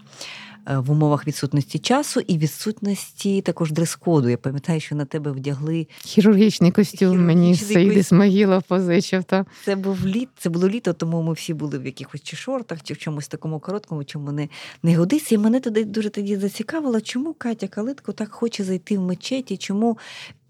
Е, 0.69 0.77
в 0.77 0.91
умовах 0.91 1.27
відсутності 1.27 1.79
часу 1.79 2.19
і 2.19 2.37
відсутності 2.37 3.41
також 3.41 3.71
дрес-коду. 3.71 4.29
Я 4.29 4.37
пам'ятаю, 4.37 4.79
що 4.79 4.95
на 4.95 5.05
тебе 5.05 5.31
вдягли 5.31 5.87
хірургічний 6.05 6.71
костюм. 6.71 6.97
Хірургічний 6.97 7.35
мені 7.35 7.55
Саїди 7.55 8.03
Смогілов 8.03 8.63
позичив. 8.63 9.23
Та. 9.23 9.45
Це 9.65 9.75
був 9.75 10.05
літ, 10.05 10.29
це 10.37 10.49
було 10.49 10.69
літо, 10.69 10.93
тому 10.93 11.21
ми 11.21 11.33
всі 11.33 11.53
були 11.53 11.79
в 11.79 11.85
якихось 11.85 12.21
чи 12.21 12.35
шортах, 12.35 12.83
чи 12.83 12.93
в 12.93 12.97
чомусь 12.97 13.27
такому 13.27 13.59
короткому, 13.59 14.03
чому 14.03 14.31
не 14.31 14.49
не 14.83 14.97
годиться. 14.97 15.35
І 15.35 15.37
мене 15.37 15.59
тоді 15.59 15.83
дуже 15.83 16.09
тоді 16.09 16.37
зацікавило, 16.37 17.01
чому 17.01 17.33
Катя 17.33 17.67
Калитко 17.67 18.11
так 18.11 18.31
хоче 18.31 18.63
зайти 18.63 18.97
в 18.97 19.01
мечеті, 19.01 19.57
чому 19.57 19.97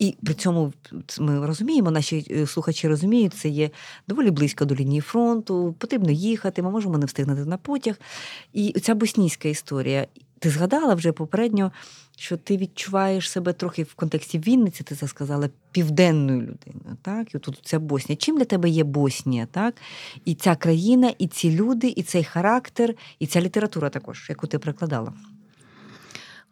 і 0.02 0.15
при 0.24 0.34
цьому 0.34 0.74
ми 1.19 1.45
розуміємо, 1.45 1.91
наші 1.91 2.26
е, 2.32 2.47
слухачі 2.47 2.88
розуміють, 2.88 3.34
це 3.34 3.50
є 3.50 3.69
доволі 4.08 4.32
близько 4.32 4.65
до 4.65 4.76
лінії 4.76 5.02
фронту, 5.02 5.76
потрібно 5.78 6.12
їхати, 6.12 6.62
ми 6.62 6.71
можемо 6.71 6.97
не 6.97 7.06
встигнути 7.06 7.45
на 7.45 7.58
потяг. 7.58 7.95
І 8.54 8.71
ця 8.71 8.95
боснійська 8.95 9.50
історія. 9.50 10.00
Ти 10.41 10.49
згадала 10.49 10.93
вже 10.93 11.12
попередньо, 11.12 11.71
що 12.17 12.38
ти 12.38 12.58
відчуваєш 12.58 13.30
себе 13.30 13.54
трохи 13.54 13.84
в 13.84 13.93
контексті 13.93 14.39
Вінниці, 14.39 14.84
ти 14.84 14.95
це 14.95 15.08
сказала, 15.08 15.49
південною 15.71 16.39
людиною. 16.39 16.97
Так? 17.01 17.36
І 17.36 17.39
тут 17.39 17.60
ця 17.63 17.80
Боснія. 17.80 18.17
Чим 18.17 18.38
для 18.38 18.45
тебе 18.45 18.69
є 18.69 18.84
Боснія? 18.84 19.47
Так? 19.51 19.75
І 20.25 20.36
ця 20.36 20.56
країна, 20.56 21.13
і 21.17 21.27
ці 21.27 21.51
люди, 21.51 21.93
і 21.95 22.04
цей 22.04 22.23
характер, 22.23 22.93
і 23.19 23.27
ця 23.27 23.41
література 23.41 23.89
також, 23.89 24.25
яку 24.30 24.47
ти 24.47 24.60
прикладала. 24.60 25.13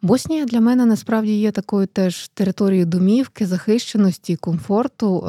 Боснія 0.02 0.44
для 0.44 0.60
мене 0.60 0.86
насправді 0.86 1.40
є 1.40 1.50
такою 1.50 1.86
теж 1.86 2.28
територією 2.28 2.86
домівки, 2.86 3.46
захищеності, 3.46 4.36
комфорту. 4.36 5.24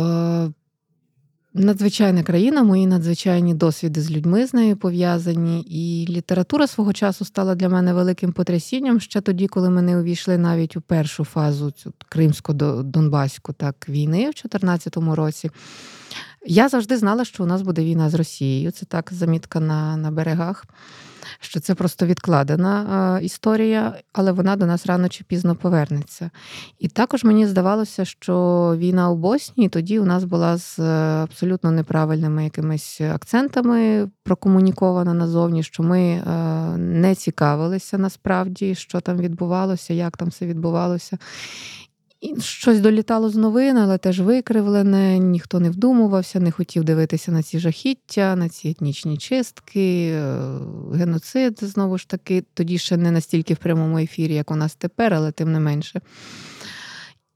Надзвичайна 1.54 2.24
країна, 2.24 2.64
мої 2.64 2.88
надзвичайні 2.88 3.54
досвіди 3.54 4.02
з 4.02 4.12
людьми 4.12 4.48
з 4.48 4.54
нею 4.54 4.78
пов'язані. 4.78 5.62
І 5.62 6.08
література 6.10 6.68
свого 6.68 6.94
часу 6.94 7.26
стала 7.26 7.56
для 7.56 7.70
мене 7.70 7.94
великим 7.94 8.32
потрясінням 8.32 9.00
ще 9.00 9.22
тоді, 9.22 9.48
коли 9.48 9.70
ми 9.70 9.82
не 9.82 9.98
увійшли 9.98 10.38
навіть 10.38 10.78
у 10.78 10.82
першу 10.82 11.26
фазу 11.26 11.72
цю 11.72 11.94
кримсько-донбаську 12.10 13.54
так, 13.54 13.90
війни 13.90 14.18
в 14.18 14.34
2014 14.44 14.98
році. 14.98 15.52
Я 16.46 16.70
завжди 16.70 16.98
знала, 16.98 17.26
що 17.26 17.44
у 17.44 17.48
нас 17.48 17.62
буде 17.62 17.84
війна 17.84 18.10
з 18.10 18.14
Росією. 18.14 18.72
Це 18.72 18.86
так 18.86 19.10
замітка 19.14 19.60
на, 19.60 19.98
на 19.98 20.12
берегах 20.12 20.66
що 21.42 21.60
це 21.60 21.76
просто 21.76 22.06
відкладена 22.06 23.20
історія, 23.24 23.96
але 24.14 24.32
вона 24.32 24.56
до 24.56 24.66
нас 24.66 24.86
рано 24.86 25.10
чи 25.10 25.24
пізно 25.24 25.56
повернеться. 25.56 26.30
І 26.80 26.88
також 26.88 27.24
мені 27.24 27.48
здавалося, 27.48 28.06
що 28.06 28.36
війна 28.78 29.10
у 29.10 29.16
Боснії 29.16 29.70
тоді 29.70 30.00
у 30.00 30.06
нас 30.06 30.24
була 30.24 30.58
з 30.58 30.80
е, 30.80 30.84
абсолютно 31.24 31.72
неправильними 31.72 32.44
якимись 32.44 33.02
акцентами 33.02 34.10
прокомунікована 34.24 35.14
назовні, 35.14 35.64
що 35.64 35.84
ми 35.84 36.02
е, 36.02 36.24
не 36.78 37.16
цікавилися 37.16 37.98
насправді, 37.98 38.76
що 38.76 39.02
там 39.02 39.18
відбувалося, 39.18 39.94
як 39.94 40.18
там 40.18 40.28
все 40.28 40.46
відбувалося. 40.46 41.18
Щось 42.40 42.80
долітало 42.80 43.30
з 43.30 43.36
новин, 43.36 43.78
але 43.78 43.98
теж 43.98 44.20
викривлене, 44.20 45.20
ніхто 45.20 45.60
не 45.60 45.70
вдумувався, 45.70 46.40
не 46.40 46.52
хотів 46.52 46.84
дивитися 46.84 47.32
на 47.32 47.44
ці 47.44 47.60
жахіття, 47.60 48.36
на 48.36 48.50
ці 48.50 48.70
етнічні 48.70 49.18
чистки, 49.18 50.12
е, 50.14 50.36
геноцид 50.94 51.60
знову 51.62 51.98
ж 51.98 52.08
таки, 52.08 52.44
тоді 52.54 52.78
ще 52.78 52.98
не 52.98 53.12
настільки 53.12 53.54
в 53.54 53.58
прямому 53.58 53.98
ефірі, 53.98 54.34
як 54.34 54.52
у 54.52 54.56
нас 54.56 54.76
тепер, 54.76 55.14
але 55.14 55.32
тим 55.32 55.52
не 55.52 55.60
менше. 55.60 56.02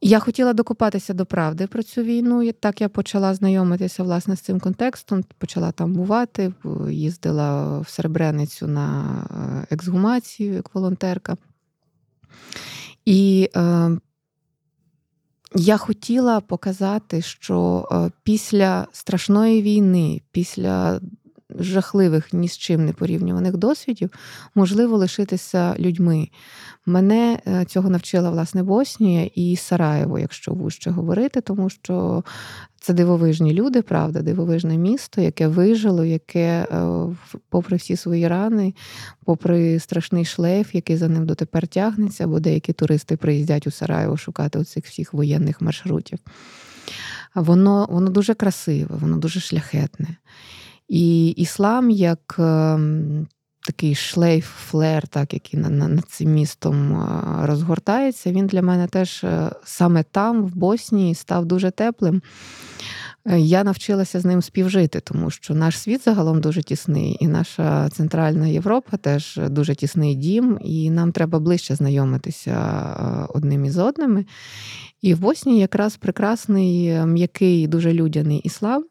Я 0.02 0.20
хотіла 0.20 0.54
докопатися 0.54 1.14
до 1.14 1.26
правди 1.26 1.68
про 1.68 1.84
цю 1.84 2.04
війну. 2.04 2.44
І 2.44 2.52
так 2.52 2.82
я 2.82 2.90
почала 2.90 3.34
знайомитися 3.34 4.04
власне 4.04 4.36
з 4.36 4.42
цим 4.42 4.60
контекстом, 4.60 5.24
почала 5.38 5.72
там 5.72 5.94
бувати, 5.94 6.54
їздила 6.90 7.80
в 7.80 7.90
Серебреницю 7.90 8.68
на 8.68 9.18
е, 9.32 9.68
ексгумацію 9.76 10.54
як 10.54 10.76
волонтерка. 10.76 11.38
І 13.06 13.50
е, 13.56 13.90
я 15.56 15.78
хотіла 15.78 16.42
показати, 16.42 17.22
що 17.22 17.88
е, 17.92 18.12
після 18.24 18.88
страшної 18.92 19.62
війни, 19.62 20.22
після 20.32 21.00
жахливих 21.60 22.34
ні 22.34 22.48
з 22.48 22.58
чим 22.58 22.86
не 22.86 22.94
порівнюваних 22.94 23.58
досвідів, 23.58 24.10
можливо 24.56 24.98
лишитися 24.98 25.76
людьми. 25.80 26.30
Мене 26.86 27.40
е, 27.48 27.66
цього 27.66 27.90
навчила 27.90 28.30
власне 28.30 28.64
Боснія 28.64 29.30
і 29.36 29.56
Сараєво, 29.56 30.20
якщо 30.20 30.54
вужче 30.54 30.90
говорити, 30.92 31.42
тому 31.42 31.70
що 31.70 32.24
це 32.80 32.94
дивовижні 32.94 33.54
люди, 33.54 33.82
правда, 33.82 34.22
дивовижне 34.22 34.78
місто, 34.78 35.22
яке 35.22 35.48
вижило, 35.48 36.06
яке, 36.06 36.68
е, 36.72 36.88
попри 37.50 37.78
всі 37.78 37.96
свої 37.96 38.28
рани, 38.28 38.74
попри 39.26 39.80
страшний 39.80 40.26
шлейф, 40.26 40.76
який 40.76 40.98
за 40.98 41.08
ним 41.08 41.26
дотепер 41.26 41.68
тягнеться, 41.68 42.28
бо 42.28 42.40
деякі 42.40 42.74
туристи 42.74 43.18
приїздять 43.18 43.68
у 43.68 43.72
Сараєво 43.72 44.18
шукати 44.18 44.60
оцих 44.60 44.86
всіх 44.86 45.14
воєнних 45.14 45.62
маршрутів. 45.62 46.20
Воно, 47.36 47.88
Воно 47.90 48.10
дуже 48.10 48.34
красиве, 48.34 48.96
воно 49.00 49.18
дуже 49.18 49.40
шляхетне. 49.40 50.08
І 50.88 51.30
іслам 51.30 51.90
як 51.90 52.36
ем, 52.40 53.28
такий 53.66 53.96
шлейф, 53.96 54.46
флер, 54.70 55.08
так, 55.08 55.34
який 55.34 55.60
над 55.60 56.06
цим 56.10 56.34
містом 56.34 56.94
е, 56.94 57.08
розгортається, 57.46 58.32
він 58.32 58.48
для 58.48 58.62
мене 58.62 58.88
теж 58.88 59.24
е, 59.24 59.52
саме 59.64 60.04
там, 60.04 60.46
в 60.46 60.56
Боснії, 60.56 61.16
став 61.16 61.46
дуже 61.46 61.72
теплим. 61.72 62.22
Е, 63.26 63.40
я 63.40 63.64
навчилася 63.64 64.20
з 64.20 64.26
ним 64.26 64.42
співжити, 64.42 65.00
тому 65.00 65.32
що 65.32 65.56
наш 65.56 65.80
світ 65.80 66.04
загалом 66.04 66.42
дуже 66.42 66.64
тісний, 66.64 67.18
і 67.20 67.28
наша 67.28 67.90
центральна 67.90 68.48
Європа 68.48 68.98
теж 68.98 69.40
дуже 69.50 69.76
тісний 69.76 70.16
дім, 70.16 70.60
і 70.62 70.90
нам 70.92 71.12
треба 71.12 71.40
ближче 71.40 71.76
знайомитися 71.76 72.58
одним 73.30 73.66
із 73.66 73.78
одними. 73.78 74.26
І 75.02 75.14
в 75.14 75.20
Боснії 75.20 75.60
якраз 75.60 75.98
прекрасний, 75.98 77.06
м'який, 77.06 77.68
дуже 77.68 77.94
людяний 77.94 78.40
іслам 78.40 78.84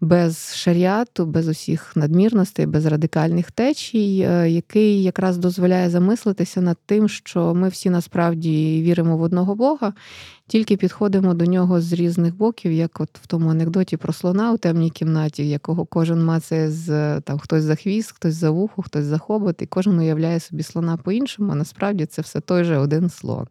без 0.00 0.54
шаріату, 0.56 1.26
без 1.26 1.48
усіх 1.48 1.96
надмірностей, 1.96 2.66
без 2.66 2.86
радикальних 2.86 3.50
течій, 3.50 4.26
е, 4.28 4.50
який 4.50 5.02
якраз 5.02 5.38
дозволяє 5.38 5.90
замислитися 5.90 6.60
над 6.60 6.78
тим, 6.86 7.08
що 7.08 7.54
ми 7.54 7.68
всі 7.68 7.90
насправді 7.90 8.82
віримо 8.82 9.16
в 9.16 9.22
одного 9.22 9.54
Бога, 9.54 9.92
тільки 10.46 10.76
підходимо 10.76 11.34
до 11.34 11.46
нього 11.46 11.80
з 11.80 11.92
різних 11.92 12.36
боків, 12.36 12.72
як 12.72 13.00
от 13.00 13.10
в 13.22 13.26
тому 13.26 13.50
анекдоті 13.50 13.96
про 13.96 14.12
слона 14.12 14.52
у 14.52 14.56
темній 14.56 14.90
кімнаті, 14.90 15.48
якого 15.48 15.84
кожен 15.84 16.24
мацає 16.24 16.70
з 16.70 17.20
там 17.20 17.38
хтось 17.38 17.62
за 17.62 17.74
хвіст, 17.74 18.12
хтось 18.12 18.34
за 18.34 18.50
вухо, 18.50 18.82
хтось 18.82 19.04
за 19.04 19.18
хобот, 19.18 19.62
і 19.62 19.66
кожен 19.66 19.98
уявляє 19.98 20.40
собі 20.40 20.62
слона 20.62 20.96
по-іншому, 20.96 21.52
а 21.52 21.54
насправді 21.54 22.06
це 22.06 22.22
все 22.22 22.40
той 22.40 22.64
же 22.64 22.78
один 22.78 23.10
слон. 23.10 23.46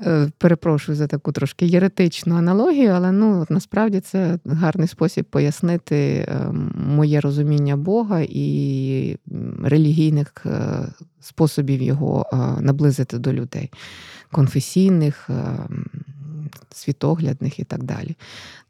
Е, 0.00 0.30
перепрошую 0.38 0.96
за 0.96 1.06
таку 1.06 1.32
трошки 1.32 1.66
єретичну 1.66 2.36
аналогію, 2.36 2.90
але 2.90 3.12
ну 3.12 3.46
насправді 3.48 4.00
це 4.00 4.38
гарний 4.44 4.88
спосіб 4.88 5.24
пояснити 5.24 6.26
ем, 6.28 6.72
моє 6.74 7.20
розуміння 7.20 7.76
Бога 7.76 8.20
і 8.28 9.18
релігійних 9.64 10.32
е, 10.46 10.88
способів 11.20 11.82
його 11.82 12.26
е, 12.32 12.36
наблизити 12.62 13.18
до 13.18 13.32
людей, 13.32 13.70
конфесійних, 14.30 15.30
світоглядних 16.70 17.58
і 17.58 17.64
так 17.64 17.82
далі. 17.82 18.16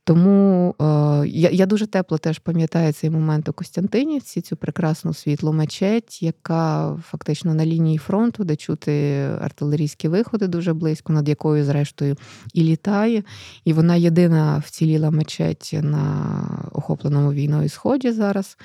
Тому 0.06 0.74
е, 0.80 0.84
я 1.28 1.50
я 1.50 1.66
дуже 1.66 1.86
тепло 1.86 2.18
теж 2.18 2.38
пам'ятаю 2.38 2.92
цей 2.92 3.10
момент 3.10 3.48
у 3.48 3.52
Костянтинівці, 3.52 4.40
цю 4.40 4.56
прекрасну 4.56 5.14
світлу 5.14 5.52
мечеть, 5.52 6.22
яка 6.22 6.96
фактично 7.02 7.54
на 7.54 7.66
лінії 7.66 7.98
фронту, 7.98 8.44
де 8.44 8.56
чути 8.56 9.22
артилерійські 9.40 10.08
виходи 10.08 10.46
дуже 10.46 10.72
близько, 10.72 11.12
над 11.12 11.28
якою, 11.28 11.64
зрештою, 11.64 12.16
і 12.54 12.62
літає. 12.62 13.22
І 13.64 13.72
вона 13.72 13.96
єдина 13.96 14.62
вціліла 14.66 15.10
мечеть 15.10 15.70
на 15.82 16.68
охопленому 16.72 17.32
війною 17.32 17.68
сході 17.68 18.12
зараз. 18.12 18.58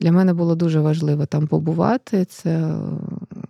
Для 0.00 0.12
мене 0.12 0.34
було 0.34 0.54
дуже 0.54 0.80
важливо 0.80 1.26
там 1.26 1.46
побувати. 1.46 2.24
Це 2.24 2.74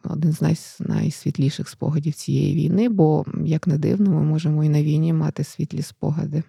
один 0.04 0.32
з 0.32 0.40
най, 0.40 0.56
найсвітліших 0.80 1.68
спогадів 1.68 2.14
цієї 2.14 2.54
війни, 2.54 2.88
бо, 2.88 3.24
як 3.44 3.66
не 3.66 3.78
дивно, 3.78 4.10
ми 4.10 4.22
можемо 4.22 4.64
і 4.64 4.68
на 4.68 4.82
війні 4.82 5.12
мати 5.12 5.44
світлі 5.44 5.82
спогади. 5.82 6.42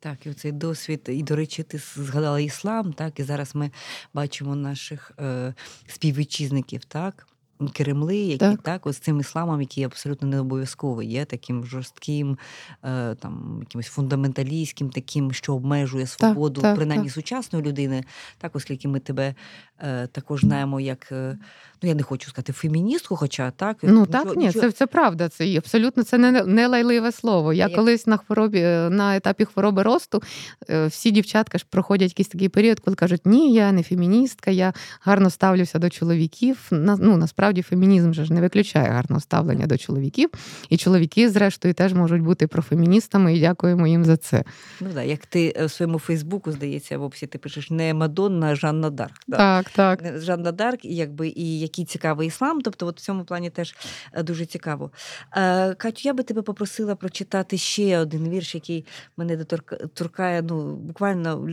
Так, 0.00 0.26
і 0.26 0.34
цей 0.34 0.52
досвід, 0.52 1.00
і, 1.08 1.22
до 1.22 1.36
речі, 1.36 1.62
ти 1.62 1.78
згадала 1.78 2.40
іслам, 2.40 2.92
так, 2.92 3.20
і 3.20 3.22
зараз 3.22 3.54
ми 3.54 3.70
бачимо 4.14 4.56
наших 4.56 5.12
е, 5.20 5.54
співвітчизників, 5.86 6.84
так, 6.84 7.27
Кремли, 7.72 8.16
які 8.16 8.38
так, 8.38 8.62
так 8.62 8.82
з 8.92 8.98
цим 8.98 9.20
ісламом, 9.20 9.60
який 9.60 9.84
абсолютно 9.84 10.28
не 10.28 10.40
обов'язково 10.40 11.02
є 11.02 11.24
таким 11.24 11.64
жорстким, 11.64 12.38
е, 12.84 13.14
там 13.14 13.56
якимось 13.60 13.86
фундаменталістським, 13.86 14.90
таким, 14.90 15.32
що 15.32 15.54
обмежує 15.54 16.06
свободу, 16.06 16.60
так, 16.60 16.76
принаймні 16.76 17.06
так. 17.06 17.14
сучасної 17.14 17.64
людини, 17.64 18.04
так, 18.38 18.56
оскільки 18.56 18.88
ми 18.88 19.00
тебе 19.00 19.34
е, 19.78 20.06
також 20.06 20.40
знаємо 20.40 20.80
як. 20.80 21.12
Е, 21.12 21.38
ну 21.82 21.88
я 21.88 21.94
не 21.94 22.02
хочу 22.02 22.30
сказати 22.30 22.52
феміністку, 22.52 23.16
хоча 23.16 23.50
так 23.50 23.76
ну 23.82 23.90
нічого, 23.90 24.06
так 24.06 24.36
ні, 24.36 24.46
нічого... 24.46 24.66
це 24.66 24.72
це 24.72 24.86
правда. 24.86 25.28
Це 25.28 25.56
абсолютно 25.56 26.02
це 26.02 26.18
не 26.18 26.44
не 26.44 26.66
лайливе 26.66 27.12
слово. 27.12 27.52
Я 27.52 27.66
як... 27.66 27.76
колись 27.76 28.06
на 28.06 28.16
хворобі 28.16 28.60
на 28.90 29.16
етапі 29.16 29.44
хвороби 29.44 29.82
росту 29.82 30.22
е, 30.70 30.86
всі 30.86 31.10
дівчатка 31.10 31.58
ж 31.58 31.66
проходять 31.70 32.10
якийсь 32.10 32.28
такий 32.28 32.48
період, 32.48 32.80
коли 32.80 32.94
кажуть, 32.94 33.20
ні, 33.24 33.52
я 33.52 33.72
не 33.72 33.82
феміністка, 33.82 34.50
я 34.50 34.72
гарно 35.00 35.30
ставлюся 35.30 35.78
до 35.78 35.90
чоловіків. 35.90 36.66
Ну 36.70 37.16
насправді 37.16 37.47
фемінізм 37.56 38.12
же 38.12 38.24
ж 38.24 38.32
не 38.32 38.40
виключає 38.40 38.88
гарного 38.88 39.20
ставлення 39.20 39.66
до 39.66 39.78
чоловіків, 39.78 40.30
і 40.68 40.76
чоловіки, 40.76 41.30
зрештою, 41.30 41.74
теж 41.74 41.94
можуть 41.94 42.22
бути 42.22 42.46
профеміністами, 42.46 43.36
і 43.36 43.40
дякуємо 43.40 43.86
їм 43.86 44.04
за 44.04 44.16
це. 44.16 44.44
Ну 44.80 44.88
так, 44.94 45.06
як 45.06 45.26
ти 45.26 45.52
е, 45.56 45.66
в 45.66 45.70
своєму 45.70 45.98
Фейсбуку 45.98 46.52
здається, 46.52 46.98
в 46.98 47.02
описі 47.02 47.26
ти 47.26 47.38
пишеш 47.38 47.70
не 47.70 47.94
Мадонна, 47.94 48.46
а 48.46 48.54
Жанна 48.54 48.90
Дарк. 48.90 49.18
Так, 49.28 49.70
так. 49.70 50.18
Жанна 50.18 50.52
Дарк, 50.52 50.84
і 50.84 50.94
якби 50.94 51.28
і 51.28 51.58
який 51.58 51.84
цікавий 51.84 52.28
іслам. 52.28 52.60
Тобто, 52.60 52.86
от 52.86 53.00
в 53.00 53.02
цьому 53.02 53.24
плані 53.24 53.50
теж 53.50 53.74
е, 54.12 54.22
дуже 54.22 54.46
цікаво. 54.46 54.90
Е, 55.36 55.74
Катю, 55.74 56.00
я 56.04 56.14
би 56.14 56.22
тебе 56.22 56.42
попросила 56.42 56.94
прочитати 56.94 57.58
ще 57.58 57.98
один 57.98 58.28
вірш, 58.28 58.54
який 58.54 58.86
мене 59.16 59.36
доторкає 59.36 60.42
ну, 60.42 60.76
буквально. 60.76 61.48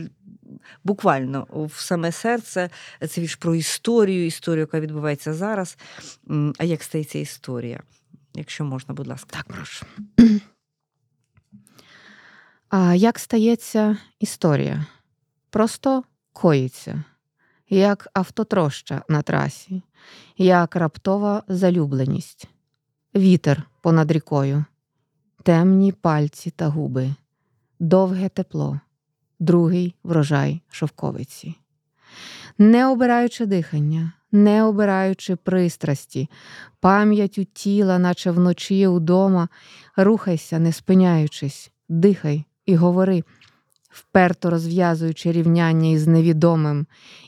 Буквально 0.84 1.46
в 1.50 1.72
саме 1.80 2.12
серце 2.12 2.70
це 3.08 3.20
вірш 3.20 3.34
про 3.34 3.54
історію, 3.54 4.26
історію, 4.26 4.60
яка 4.60 4.80
відбувається 4.80 5.34
зараз. 5.34 5.78
А 6.58 6.64
як 6.64 6.82
стається 6.82 7.18
історія? 7.18 7.82
Якщо 8.34 8.64
можна, 8.64 8.94
будь 8.94 9.06
ласка. 9.06 9.30
Так, 9.30 9.46
прошу. 9.46 9.86
А 12.68 12.94
Як 12.94 13.18
стається 13.18 13.96
історія? 14.20 14.86
Просто 15.50 16.04
коїться 16.32 17.04
як 17.70 18.08
автотроща 18.12 19.02
на 19.08 19.22
трасі, 19.22 19.82
як 20.38 20.76
раптова 20.76 21.42
залюбленість, 21.48 22.48
вітер 23.16 23.62
понад 23.80 24.10
рікою, 24.10 24.64
темні 25.42 25.92
пальці 25.92 26.50
та 26.50 26.68
губи, 26.68 27.14
довге 27.78 28.28
тепло, 28.28 28.80
другий 29.38 29.94
врожай 30.04 30.62
шовковиці. 30.70 31.54
Не 32.58 32.88
обираючи 32.88 33.46
дихання, 33.46 34.12
не 34.32 34.64
обираючи 34.64 35.36
пристрасті, 35.36 36.28
пам'яттю 36.80 37.44
тіла, 37.44 37.98
наче 37.98 38.30
вночі 38.30 38.86
удома, 38.86 39.48
рухайся, 39.96 40.58
не 40.58 40.72
спиняючись, 40.72 41.70
дихай 41.88 42.44
і 42.66 42.76
говори, 42.76 43.24
вперто 43.88 44.50
розв'язуючи 44.50 45.32
рівняння 45.32 45.88
із 45.88 46.06
невідомим, 46.06 46.86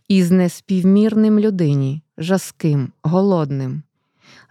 із 0.09 0.31
неспівмірним 0.31 1.39
людині, 1.39 2.03
жаским, 2.19 2.93
голодним. 3.03 3.83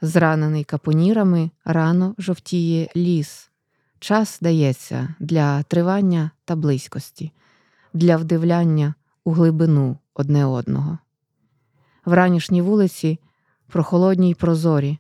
Зранений 0.02 0.64
капонірами 0.64 1.50
рано 1.66 2.16
жовтіє 2.18 2.90
ліс. 2.96 3.50
Час 4.00 4.40
дається 4.42 5.16
для 5.20 5.64
тривання 5.64 6.32
та 6.46 6.56
близькості, 6.56 7.32
для 7.98 8.18
вдивляння 8.18 8.96
у 9.24 9.32
глибину 9.32 9.98
одне 10.14 10.46
одного. 10.46 10.98
Вранішні 12.06 12.62
вулиці 12.62 13.20
прохолодні 13.68 14.30
й 14.30 14.34
прозорі, 14.34 15.00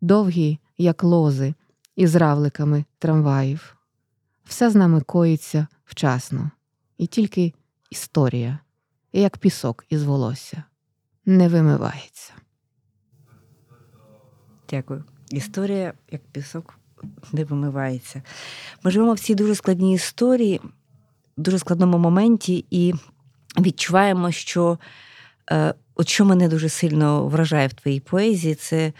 довгі, 0.00 0.58
як 0.78 1.04
лози, 1.04 1.54
із 1.96 2.14
равликами 2.14 2.84
трамваїв. 2.98 3.76
Все 4.44 4.70
з 4.70 4.74
нами 4.74 5.00
коїться 5.00 5.66
вчасно, 5.84 6.50
і 6.98 7.06
тільки 7.06 7.54
історія, 7.90 8.58
як 9.12 9.38
пісок 9.38 9.84
із 9.88 10.02
волосся, 10.02 10.62
не 11.26 11.48
вимивається. 11.48 12.32
Дякую. 14.70 15.04
Історія, 15.30 15.94
як 16.10 16.22
пісок, 16.26 16.78
не 17.32 17.44
вимивається. 17.44 18.22
Ми 18.82 18.90
живемо 18.90 19.12
в 19.12 19.18
цій 19.18 19.34
дуже 19.34 19.54
складній 19.54 19.94
історії, 19.94 20.60
дуже 21.36 21.58
складному 21.58 21.98
моменті, 21.98 22.64
і 22.70 22.94
відчуваємо, 23.60 24.30
що 24.30 24.78
е, 25.50 25.74
от 25.94 26.08
що 26.08 26.24
мене 26.24 26.48
дуже 26.48 26.68
сильно 26.68 27.26
вражає 27.26 27.68
в 27.68 27.72
твоїй 27.72 28.00
поезії, 28.00 28.54
це 28.54 28.92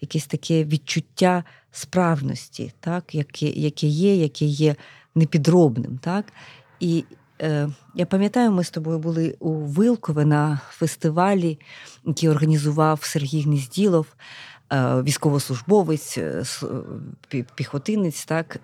якесь 0.00 0.26
таке 0.26 0.64
відчуття 0.64 1.44
справжності, 1.72 2.72
так, 2.80 3.14
яке 3.14 3.46
яке 3.46 3.86
є, 3.86 4.16
яке 4.16 4.44
є 4.44 4.76
непідробним. 5.14 5.98
Так? 5.98 6.32
І 6.80 7.04
е, 7.42 7.68
я 7.94 8.06
пам'ятаю, 8.06 8.52
ми 8.52 8.64
з 8.64 8.70
тобою 8.70 8.98
були 8.98 9.36
у 9.38 9.52
Вилкове 9.52 10.24
на 10.24 10.60
фестивалі, 10.70 11.58
який 12.04 12.28
організував 12.28 13.00
Сергій 13.02 13.42
Гнізділов. 13.42 14.06
Е, 14.72 15.02
військовослужбовець, 15.02 16.18
е, 16.18 16.44
е, 17.34 17.44
піхотинець, 17.54 18.24
так, 18.24 18.56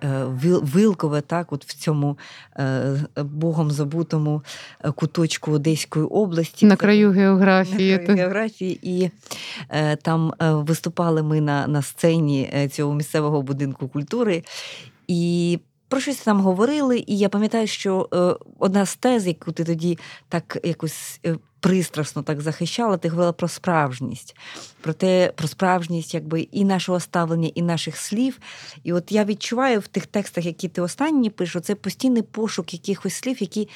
Вилкове, 0.61 1.21
так, 1.21 1.53
от 1.53 1.65
в 1.65 1.73
цьому 1.73 2.17
богом 3.15 3.71
забутому 3.71 4.41
куточку 4.95 5.51
Одеської 5.51 6.05
області. 6.05 6.65
На 6.65 6.75
краю 6.75 7.11
географії. 7.11 7.91
На 7.91 7.97
краю 7.97 8.17
географії. 8.17 8.79
І 8.81 9.09
там 10.01 10.33
виступали 10.39 11.23
ми 11.23 11.41
на, 11.41 11.67
на 11.67 11.81
сцені 11.81 12.69
цього 12.71 12.93
місцевого 12.93 13.41
будинку 13.41 13.87
культури. 13.87 14.43
І 15.07 15.59
про 15.89 15.99
щось 15.99 16.17
там 16.17 16.41
говорили, 16.41 17.03
і 17.07 17.17
я 17.17 17.29
пам'ятаю, 17.29 17.67
що 17.67 18.09
е, 18.13 18.45
одна 18.59 18.85
з 18.85 18.95
тез, 18.95 19.27
яку 19.27 19.51
ти 19.51 19.63
тоді 19.63 19.97
так 20.29 20.57
якось 20.63 21.19
е, 21.25 21.35
пристрасно 21.59 22.23
так 22.23 22.41
захищала, 22.41 22.97
ти 22.97 23.09
говорила 23.09 23.33
про 23.33 23.47
справжність, 23.47 24.35
про 24.81 24.93
те, 24.93 25.31
про 25.35 25.47
справжність 25.47 26.13
якби 26.13 26.41
і 26.41 26.65
нашого 26.65 26.99
ставлення, 26.99 27.51
і 27.55 27.61
наших 27.61 27.97
слів. 27.97 28.39
І 28.83 28.93
от 28.93 29.11
я 29.11 29.25
відчуваю 29.25 29.79
в 29.79 29.87
тих 29.87 30.05
текстах, 30.05 30.45
які 30.45 30.67
ти 30.67 30.81
останні 30.81 31.29
пишеш, 31.29 31.63
це 31.63 31.75
постійний 31.75 32.21
пошук 32.21 32.73
якихось 32.73 33.13
слів, 33.13 33.41
які 33.41 33.69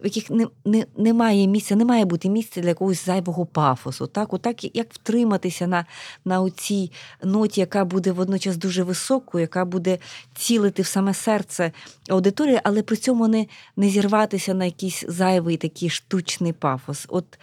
в 0.00 0.04
яких 0.04 0.30
не, 0.30 0.46
не, 0.64 0.86
немає 0.96 1.46
місця, 1.46 1.76
не 1.76 1.84
має 1.84 2.04
бути 2.04 2.28
місця 2.28 2.60
для 2.60 2.68
якогось 2.68 3.04
зайвого 3.04 3.46
пафосу. 3.46 4.06
Так, 4.06 4.32
Отак, 4.32 4.76
як 4.76 4.94
втриматися 4.94 5.66
на 5.66 5.86
на 6.24 6.50
цій 6.50 6.90
ноті, 7.22 7.60
яка 7.60 7.84
буде 7.84 8.12
водночас 8.12 8.56
дуже 8.56 8.82
високою, 8.82 9.42
яка 9.42 9.64
буде 9.64 9.98
цілити 10.34 10.82
в 10.82 10.86
саме 10.86 11.14
серце 11.14 11.72
аудиторії, 12.08 12.60
але 12.64 12.82
при 12.82 12.96
цьому 12.96 13.28
не 13.28 13.46
не 13.76 13.88
зірватися 13.88 14.54
на 14.54 14.64
якийсь 14.64 15.04
зайвий 15.08 15.56
такий 15.56 15.90
штучний 15.90 16.52
пафос. 16.52 17.06
От 17.08 17.38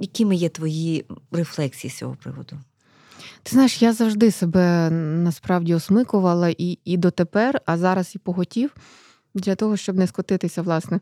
якими 0.00 0.36
є 0.36 0.48
твої 0.48 1.04
рефлексії 1.32 1.90
з 1.90 1.98
цього 1.98 2.16
приводу? 2.22 2.56
Ти 3.42 3.52
знаєш, 3.52 3.82
я 3.82 3.92
завжди 3.92 4.30
себе 4.30 4.90
насправді 4.90 5.74
осмикувала 5.74 6.48
і 6.48 6.78
і 6.84 6.96
дотепер, 6.96 7.60
а 7.66 7.78
зараз 7.78 8.14
і 8.14 8.18
поготів 8.18 8.74
для 9.34 9.54
того, 9.54 9.76
щоб 9.76 9.96
не 9.96 10.06
скотитися, 10.06 10.62
власне 10.62 11.00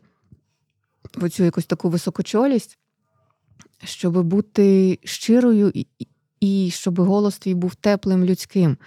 в 1.15 1.23
оцю 1.23 1.43
якусь 1.43 1.65
таку 1.65 1.89
високочолість, 1.89 2.77
щоб 3.83 4.23
бути 4.23 4.99
щирою 5.03 5.71
і, 5.73 5.87
і 6.39 6.69
щоб 6.73 6.99
голос 6.99 7.37
твій 7.37 7.53
був 7.53 7.75
теплим, 7.75 8.25
людським. 8.25 8.77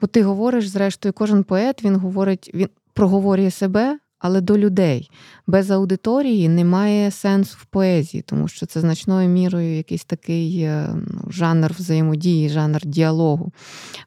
Бо 0.00 0.06
ти 0.06 0.22
говориш, 0.22 0.68
зрештою, 0.68 1.12
кожен 1.12 1.44
поет 1.44 1.84
він 1.84 1.96
говорить, 1.96 2.50
він 2.54 2.68
проговорює 2.92 3.50
себе, 3.50 3.98
але 4.20 4.40
до 4.40 4.58
людей. 4.58 5.10
Без 5.46 5.70
аудиторії 5.70 6.48
немає 6.48 7.10
сенсу 7.10 7.56
в 7.60 7.64
поезії, 7.64 8.22
тому 8.26 8.48
що 8.48 8.66
це 8.66 8.80
значною 8.80 9.28
мірою 9.28 9.76
якийсь 9.76 10.04
такий 10.04 10.60
е, 10.62 10.88
ну, 10.94 11.30
жанр 11.30 11.72
взаємодії, 11.78 12.48
жанр 12.48 12.80
діалогу. 12.84 13.52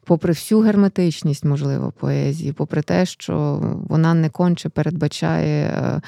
Попри 0.06 0.34
всю 0.34 0.62
герметичність, 0.62 1.46
можливо, 1.46 1.94
поезії, 2.00 2.54
попри 2.54 2.82
те, 2.82 3.06
що 3.06 3.60
вона 3.90 4.14
не 4.14 4.30
конче 4.30 4.70
передбачає 4.70 5.66
е, 5.66 6.02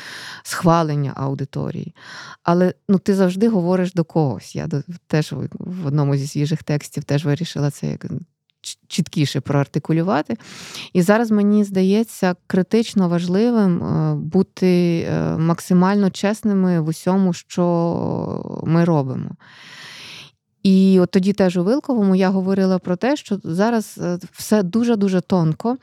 схвалення 0.44 1.14
аудиторії. 1.16 1.96
Але 2.44 2.74
ну, 2.90 3.00
ти 3.00 3.16
завжди 3.16 3.50
говориш 3.50 3.94
до 3.94 4.04
когось. 4.04 4.56
Я 4.56 4.68
теж 5.08 5.34
в 5.60 5.88
одному 5.88 6.16
зі 6.16 6.28
свіжих 6.28 6.64
текстів 6.64 7.04
теж 7.04 7.26
вирішила 7.26 7.72
це 7.72 7.88
як 7.88 8.06
чіткіше 8.88 9.42
проартикулювати. 9.42 10.38
І 10.94 11.02
зараз 11.02 11.32
мені 11.32 11.64
здається 11.64 12.36
критично 12.48 13.10
важливим 13.10 13.84
е, 13.84 14.16
бути 14.16 15.00
е, 15.10 15.38
максимально 15.38 16.10
чесними 16.10 16.82
в 16.82 16.88
усьому, 16.88 17.34
що 17.34 18.62
ми 18.64 18.86
робимо. 18.86 19.30
І 20.64 21.00
от 21.00 21.12
тоді 21.12 21.34
теж 21.34 21.58
у 21.58 21.64
Вилковому 21.64 22.16
я 22.16 22.30
говорила 22.30 22.80
про 22.80 22.96
те, 22.96 23.16
що 23.16 23.40
зараз 23.44 24.00
е, 24.02 24.20
все 24.32 24.64
дуже-дуже 24.64 25.22
тонко. 25.22 25.78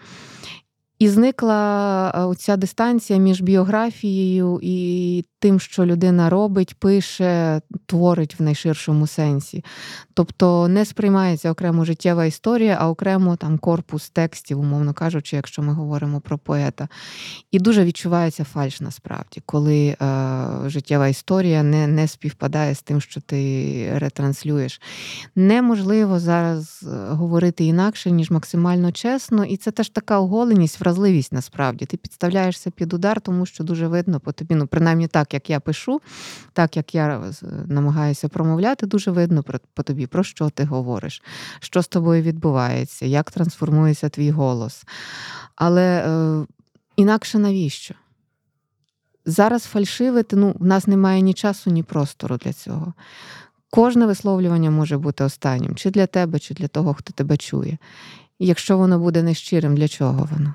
І 0.99 1.09
зникла 1.09 2.35
ця 2.39 2.57
дистанція 2.57 3.19
між 3.19 3.41
біографією 3.41 4.59
і 4.63 5.25
тим, 5.43 5.61
що 5.61 5.87
людина 5.87 6.31
робить, 6.31 6.75
пише, 6.75 7.61
творить 7.87 8.41
в 8.41 8.43
найширшому 8.43 9.07
сенсі. 9.07 9.65
Тобто 10.15 10.69
не 10.69 10.85
сприймається 10.85 11.51
окремо 11.51 11.85
життєва 11.85 12.25
історія, 12.25 12.77
а 12.81 12.89
окремо 12.89 13.37
там 13.37 13.59
корпус 13.59 14.11
текстів, 14.11 14.61
умовно 14.61 14.93
кажучи, 14.93 15.37
якщо 15.37 15.63
ми 15.63 15.73
говоримо 15.73 16.21
про 16.21 16.39
поета. 16.39 16.89
І 17.51 17.59
дуже 17.59 17.85
відчувається 17.85 18.45
фальш 18.45 18.81
насправді, 18.81 19.43
коли 19.47 19.87
е, 19.87 19.97
життєва 20.67 21.09
історія 21.09 21.63
не 21.63 21.87
не 21.87 22.09
співпадає 22.09 22.75
з 22.75 22.83
тим, 22.83 23.01
що 23.01 23.21
ти 23.21 23.93
ретранслюєш. 23.99 24.81
Неможливо 25.37 26.21
зараз 26.21 26.83
е, 26.83 27.15
говорити 27.15 27.65
інакше, 27.65 28.11
ніж 28.11 28.31
максимально 28.31 28.93
чесно, 28.93 29.45
і 29.45 29.57
це 29.57 29.71
теж 29.71 29.89
така 29.89 30.19
оголеність, 30.19 30.81
вразливість 30.81 31.33
насправді. 31.33 31.87
Ти 31.87 31.97
підставляєшся 31.97 32.71
під 32.71 32.93
удар, 32.93 33.21
тому 33.21 33.47
що 33.47 33.65
дуже 33.65 33.89
видно 33.89 34.21
по 34.21 34.33
тобі, 34.33 34.55
ну 34.55 34.67
принаймні 34.67 35.09
так 35.09 35.32
як 35.35 35.51
я 35.51 35.61
пишу, 35.61 36.01
так 36.53 36.77
як 36.77 36.95
я 36.95 37.33
намагаюся 37.67 38.29
промовляти, 38.29 38.87
дуже 38.87 39.11
видно 39.11 39.45
по 39.75 39.83
тобі, 39.83 40.07
про 40.07 40.25
що 40.25 40.51
ти 40.51 40.65
говориш, 40.65 41.23
що 41.61 41.83
з 41.83 41.89
тобою 41.89 42.23
відбувається, 42.23 43.07
як 43.07 43.31
трансформується 43.31 44.09
твій 44.09 44.31
голос. 44.31 44.85
Але 45.57 46.05
е, 46.07 46.47
інакше 46.97 47.39
навіщо? 47.39 47.95
Зараз 49.27 49.63
фальшивити, 49.63 50.37
ну, 50.37 50.55
в 50.59 50.65
нас 50.65 50.87
немає 50.87 51.21
ні 51.21 51.35
часу, 51.35 51.71
ні 51.71 51.83
простору 51.83 52.37
для 52.37 52.53
цього. 52.53 52.95
Кожне 53.71 54.07
висловлювання 54.07 54.71
може 54.71 54.99
бути 54.99 55.25
останнім, 55.25 55.75
чи 55.77 55.91
для 55.91 56.07
тебе, 56.07 56.39
чи 56.39 56.55
для 56.55 56.69
того, 56.69 56.95
хто 56.95 57.13
тебе 57.13 57.37
чує. 57.37 57.79
І 58.39 58.47
якщо 58.47 58.79
воно 58.79 58.99
буде 58.99 59.23
нещирим, 59.23 59.77
для 59.77 59.89
чого 59.89 60.29
воно? 60.33 60.55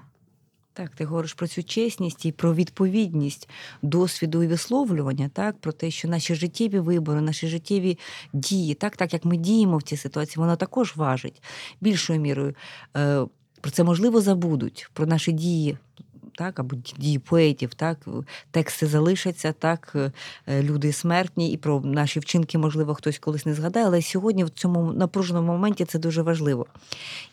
Так, 0.77 0.89
ти 0.89 1.05
говориш 1.05 1.33
про 1.33 1.47
цю 1.47 1.63
чесність 1.63 2.25
і 2.25 2.31
про 2.31 2.53
відповідність 2.53 3.49
досвіду 3.81 4.43
і 4.43 4.47
висловлювання, 4.47 5.29
так, 5.33 5.57
про 5.57 5.71
те, 5.71 5.91
що 5.91 6.07
наші 6.07 6.35
життєві 6.35 6.79
вибори, 6.79 7.21
наші 7.21 7.47
життєві 7.47 7.97
дії, 8.33 8.73
так, 8.73 8.97
так 8.97 9.13
як 9.13 9.25
ми 9.25 9.37
діємо 9.37 9.77
в 9.77 9.83
цій 9.83 9.97
ситуації, 9.97 10.41
воно 10.41 10.55
також 10.55 10.95
важить 10.95 11.41
більшою 11.81 12.19
мірою. 12.19 12.55
Е, 12.97 13.25
про 13.61 13.71
це 13.71 13.83
можливо 13.83 14.21
забудуть, 14.21 14.89
про 14.93 15.05
наші 15.05 15.31
дії. 15.31 15.77
Так, 16.35 16.59
або 16.59 16.75
дії 16.97 17.19
поетів, 17.19 17.73
так, 17.73 18.05
тексти 18.51 18.87
залишаться, 18.87 19.51
так, 19.51 19.95
е, 19.95 20.11
люди 20.63 20.93
смертні, 20.93 21.51
і 21.51 21.57
про 21.57 21.81
наші 21.81 22.19
вчинки, 22.19 22.57
можливо, 22.57 22.95
хтось 22.95 23.19
колись 23.19 23.45
не 23.45 23.53
згадає, 23.53 23.85
але 23.85 24.01
сьогодні 24.01 24.43
в 24.43 24.49
цьому 24.49 24.93
напруженому 24.93 25.51
моменті 25.51 25.85
це 25.85 25.99
дуже 25.99 26.21
важливо. 26.21 26.65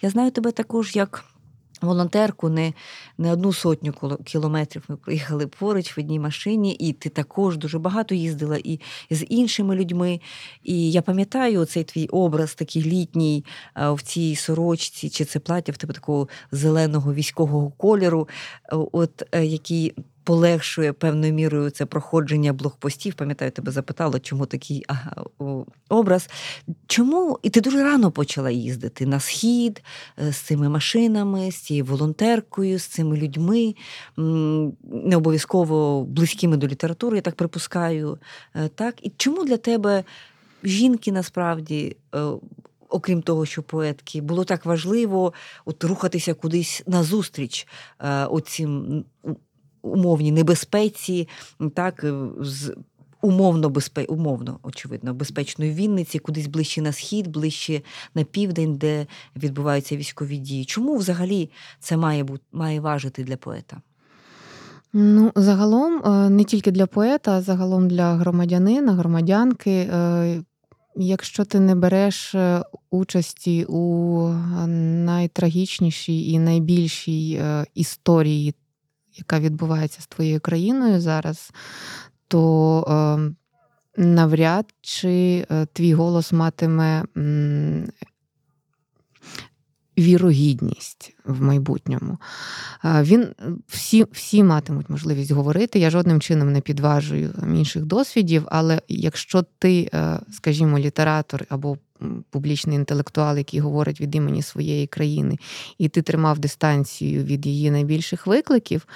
Я 0.03 0.11
знаю 0.11 0.31
тебе 0.31 0.53
також 0.53 0.97
як 0.97 1.25
волонтерку 1.85 2.49
не 2.49 2.73
не 3.19 3.33
одну 3.33 3.53
сотню 3.53 3.95
кілометрів. 4.25 4.85
Ми 4.89 4.97
їхали 5.09 5.47
поруч 5.47 5.97
в 5.97 6.01
одній 6.01 6.21
машині, 6.21 6.73
і 6.73 6.93
ти 6.93 7.09
також 7.09 7.57
дуже 7.57 7.79
багато 7.79 8.15
їздила 8.15 8.59
і 8.65 8.81
з 9.11 9.25
іншими 9.29 9.77
людьми. 9.77 10.21
І 10.63 10.93
я 10.93 11.03
пам'ятаю 11.03 11.65
цей 11.65 11.85
твій 11.85 12.07
образ, 12.07 12.55
такий 12.55 12.83
літній 12.83 13.45
в 13.77 14.03
цій 14.03 14.37
сорочці, 14.37 15.11
чи 15.11 15.25
це 15.25 15.39
плаття 15.39 15.73
в 15.73 15.77
тебе 15.77 15.95
такого 15.95 16.29
зеленого 16.53 17.15
військового 17.15 17.71
кольору, 17.71 18.29
от 18.71 19.23
е, 19.33 19.45
який 19.45 19.95
полегшує 20.25 20.93
певною 20.93 21.33
мірою 21.33 21.71
це 21.71 21.87
проходження 21.87 22.53
блокпостів. 22.53 23.15
Пам'ятаю, 23.15 23.51
тебе 23.51 23.73
запитала, 23.73 24.21
чому 24.21 24.47
такий 24.47 24.85
ага, 24.89 25.25
образ. 25.89 26.29
Чому 26.87 27.39
і 27.43 27.51
ти 27.51 27.61
дуже 27.61 27.83
рано 27.83 28.11
почала 28.11 28.51
їздити 28.51 29.07
на 29.07 29.21
схід 29.21 29.83
е, 30.19 30.33
з 30.33 30.37
цими 30.37 30.69
машинами, 30.69 31.51
з 31.51 31.57
цією 31.57 31.85
волонтеркою, 31.85 32.79
з 32.79 32.85
цими 32.85 33.17
людьми, 33.17 33.75
не 34.17 35.17
обов'язково 35.17 36.05
близькими 36.05 36.57
до 36.57 36.67
літератури, 36.67 37.17
я 37.17 37.23
так 37.23 37.35
припускаю. 37.35 38.19
Е, 38.55 38.69
так? 38.69 38.95
І 39.03 39.13
чому 39.17 39.45
для 39.45 39.57
тебе 39.57 40.05
жінки 40.65 41.13
насправді? 41.13 41.97
Е, 42.15 42.25
окрім 42.89 43.23
того, 43.23 43.47
що 43.47 43.63
поетки, 43.63 44.21
було 44.21 44.45
так 44.45 44.67
важливо 44.67 45.33
от 45.65 45.85
рухатися 45.85 46.35
кудись 46.35 46.83
назустріч 46.87 47.67
оцім 48.29 49.05
умовній 49.85 50.33
небезпеці, 50.33 51.29
так, 51.75 52.05
е, 52.05 52.15
з 52.41 52.75
умовно 53.23 53.71
безпе... 53.71 54.05
умовно, 54.05 54.59
очевидно, 54.63 55.15
безпечної 55.15 55.73
Вінниці, 55.73 56.19
кудись 56.19 56.47
ближче 56.47 56.83
на 56.83 56.93
схід, 56.93 57.27
ближче 57.27 57.83
на 58.15 58.25
південь, 58.25 58.77
де 58.77 59.07
відбуваються 59.37 59.97
військові 59.97 60.37
дії. 60.37 60.65
Чому 60.65 60.97
взагалі 60.97 61.51
це 61.81 61.97
має 61.97 62.25
бути 62.25 62.45
має 62.53 62.81
важити 62.81 63.25
для 63.25 63.37
поета? 63.37 63.81
Ну, 64.93 65.33
загалом, 65.35 66.03
е, 66.05 66.31
не 66.31 66.45
тільки 66.45 66.71
для 66.71 66.87
поета, 66.87 67.33
а 67.33 67.43
загалом 67.43 67.89
для 67.89 68.15
громадянина, 68.15 68.93
громадянки. 68.93 69.71
Е, 69.71 70.43
якщо 70.97 71.45
ти 71.45 71.61
не 71.61 71.75
береш 71.75 72.35
участі 72.91 73.65
у 73.69 74.29
найтрагічнішій 74.69 76.31
і 76.31 76.39
найбільшій 76.39 77.43
історії 77.75 78.55
яка 79.15 79.41
відбувається 79.41 80.01
з 80.01 80.07
твоєю 80.07 80.41
країною 80.41 81.01
зараз, 81.01 81.53
то 82.29 82.85
е, 82.89 84.03
навряд 84.03 84.67
чи 84.81 85.47
е, 85.51 85.67
твій 85.73 85.95
голос 85.95 86.33
матиме 86.33 87.05
вірогідність 89.99 91.17
в 91.25 91.43
майбутньому. 91.43 92.19
Е, 92.85 93.03
він 93.03 93.29
всі 93.69 94.07
всі 94.13 94.43
матимуть 94.43 94.91
можливість 94.91 95.31
говорити. 95.31 95.79
Я 95.79 95.91
жодним 95.91 96.21
чином 96.21 96.53
не 96.53 96.61
підважую 96.61 97.35
інших 97.55 97.85
досвідів, 97.85 98.47
але 98.51 98.83
якщо 98.89 99.45
ти, 99.59 99.91
е, 99.95 100.21
скажімо, 100.33 100.79
літератор 100.79 101.45
або 101.49 101.79
публічний 102.31 102.77
інтелектуал, 102.77 103.37
який 103.37 103.61
говорить 103.61 104.01
від 104.01 104.15
імені 104.15 104.43
своєї 104.43 104.87
країни, 104.87 105.39
і 105.79 105.89
ти 105.89 106.03
тримав 106.03 106.39
дистанцію 106.39 107.25
від 107.25 107.47
її 107.47 107.71
найбільших 107.71 108.27
викликів, 108.27 108.87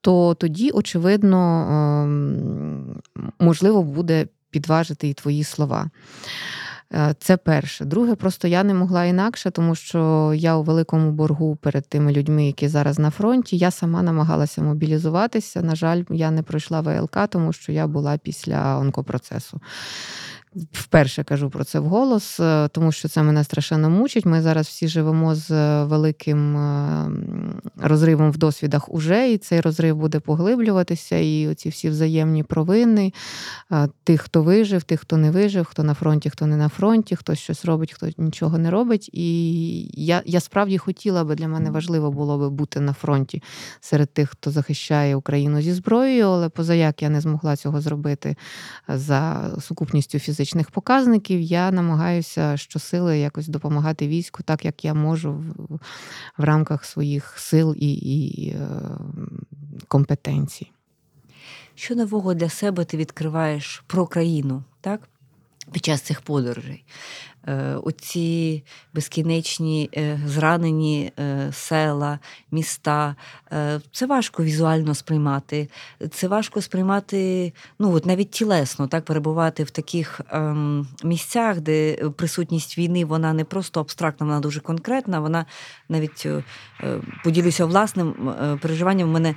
то 0.00 0.34
тоді, 0.34 0.70
очевидно, 0.70 1.66
ем, 1.70 3.00
можливо 3.38 3.82
буде 3.82 4.26
підважити 4.50 5.08
і 5.08 5.14
твої 5.14 5.44
слова. 5.44 5.90
Е, 6.94 7.14
це 7.18 7.36
перше. 7.36 7.84
Друге, 7.84 8.14
просто 8.14 8.48
я 8.48 8.64
не 8.64 8.74
могла 8.74 9.04
інакше, 9.04 9.50
тому 9.50 9.74
що 9.74 10.32
я 10.36 10.56
у 10.56 10.62
великому 10.62 11.12
боргу 11.12 11.56
перед 11.56 11.88
тими 11.88 12.12
людьми, 12.12 12.46
які 12.46 12.68
зараз 12.68 12.98
на 12.98 13.10
фронті. 13.10 13.56
Я 13.56 13.70
сама 13.70 14.02
намагалася 14.02 14.62
мобілізуватися. 14.62 15.62
На 15.62 15.74
жаль, 15.74 16.02
я 16.10 16.30
не 16.30 16.42
пройшла 16.42 16.80
ВЛК, 16.80 17.28
тому 17.28 17.52
що 17.52 17.72
я 17.72 17.86
була 17.86 18.18
після 18.18 18.78
онкопроцесу. 18.78 19.60
Вперше 20.72 21.24
кажу 21.24 21.50
про 21.50 21.64
це 21.64 21.80
вголос, 21.80 22.40
е, 22.40 22.68
тому 22.72 22.92
що 22.92 23.08
це 23.08 23.22
мене 23.22 23.44
страшенно 23.44 23.90
мучить. 23.90 24.26
Ми 24.26 24.42
зараз 24.42 24.66
всі 24.66 24.88
живемо 24.88 25.34
з 25.34 25.50
е, 25.50 25.84
великим 25.84 26.56
е, 26.56 27.10
розривом 27.76 28.30
в 28.30 28.36
досвідах 28.36 28.94
уже, 28.94 29.32
і 29.32 29.38
цей 29.38 29.60
розрив 29.60 29.96
буде 29.96 30.20
поглиблюватися. 30.20 31.16
І 31.16 31.48
оці 31.48 31.68
всі 31.68 31.88
взаємні 31.88 32.42
провини 32.42 33.12
тих, 34.04 34.20
хто 34.20 34.42
вижив, 34.42 34.82
тих, 34.82 35.00
хто 35.00 35.16
не 35.16 35.30
вижив, 35.30 35.64
хто 35.64 35.82
на 35.82 35.94
фронті, 35.94 36.30
хто 36.30 36.46
не 36.46 36.56
на 36.56 36.68
фронті, 36.68 37.16
хто 37.16 37.34
щось 37.34 37.64
робить, 37.64 37.92
хто 37.92 38.08
нічого 38.18 38.58
не 38.58 38.70
робить. 38.70 39.10
І 39.12 40.04
я 40.04 40.22
я 40.26 40.40
справді 40.40 40.78
хотіла 40.78 41.24
би 41.24 41.34
для 41.34 41.48
мене 41.48 41.70
важливо 41.70 42.10
було 42.10 42.38
би 42.38 42.50
бути 42.50 42.80
на 42.80 42.92
фронті 42.92 43.42
серед 43.80 44.12
тих, 44.12 44.30
хто 44.30 44.50
захищає 44.50 45.16
Україну 45.16 45.60
зі 45.60 45.72
зброєю, 45.72 46.26
але 46.26 46.48
позаяк 46.48 47.02
я 47.02 47.08
не 47.10 47.20
змогла 47.20 47.56
цього 47.56 47.80
зробити 47.80 48.36
за 48.88 49.50
сукупністю 49.60 50.18
фізичних 50.18 50.39
фізичних 50.40 50.70
показників, 50.70 51.40
я 51.40 51.70
намагаюся 51.70 52.56
щосили 52.56 53.18
якось 53.18 53.48
допомагати 53.48 54.08
війську, 54.08 54.42
так 54.42 54.64
як 54.64 54.84
я 54.84 54.94
можу 54.94 55.32
в, 55.32 55.44
в 56.38 56.44
рамках 56.44 56.84
своїх 56.84 57.38
сил 57.38 57.74
і, 57.78 57.92
і 57.92 58.50
е, 58.50 58.68
компетенцій. 59.88 60.70
Що 61.74 61.94
нового 61.94 62.34
для 62.34 62.48
себе 62.48 62.84
ти 62.84 62.96
відкриваєш 62.96 63.84
про 63.86 64.06
країну, 64.06 64.64
так? 64.80 65.08
Під 65.72 65.84
час 65.84 66.00
цих 66.00 66.20
подорожей. 66.20 66.84
Е, 67.46 67.74
оці 67.84 68.64
безкінечні 68.94 69.90
е, 69.96 70.20
зранені 70.26 71.12
е, 71.18 71.50
села, 71.52 72.18
міста. 72.50 73.16
Це 73.92 74.06
важко 74.06 74.44
візуально 74.44 74.94
сприймати. 74.94 75.68
Це 76.10 76.28
важко 76.28 76.62
сприймати, 76.62 77.52
ну 77.78 77.92
от 77.92 78.06
навіть 78.06 78.30
тілесно, 78.30 78.86
так 78.86 79.04
перебувати 79.04 79.64
в 79.64 79.70
таких 79.70 80.20
ем, 80.30 80.88
місцях, 81.04 81.60
де 81.60 81.94
присутність 81.94 82.78
війни 82.78 83.04
вона 83.04 83.32
не 83.32 83.44
просто 83.44 83.80
абстрактна, 83.80 84.26
вона 84.26 84.40
дуже 84.40 84.60
конкретна. 84.60 85.20
Вона 85.20 85.46
навіть 85.88 86.26
поділюся 87.24 87.66
власним 87.66 88.34
переживанням. 88.62 89.08
У 89.08 89.12
мене 89.12 89.34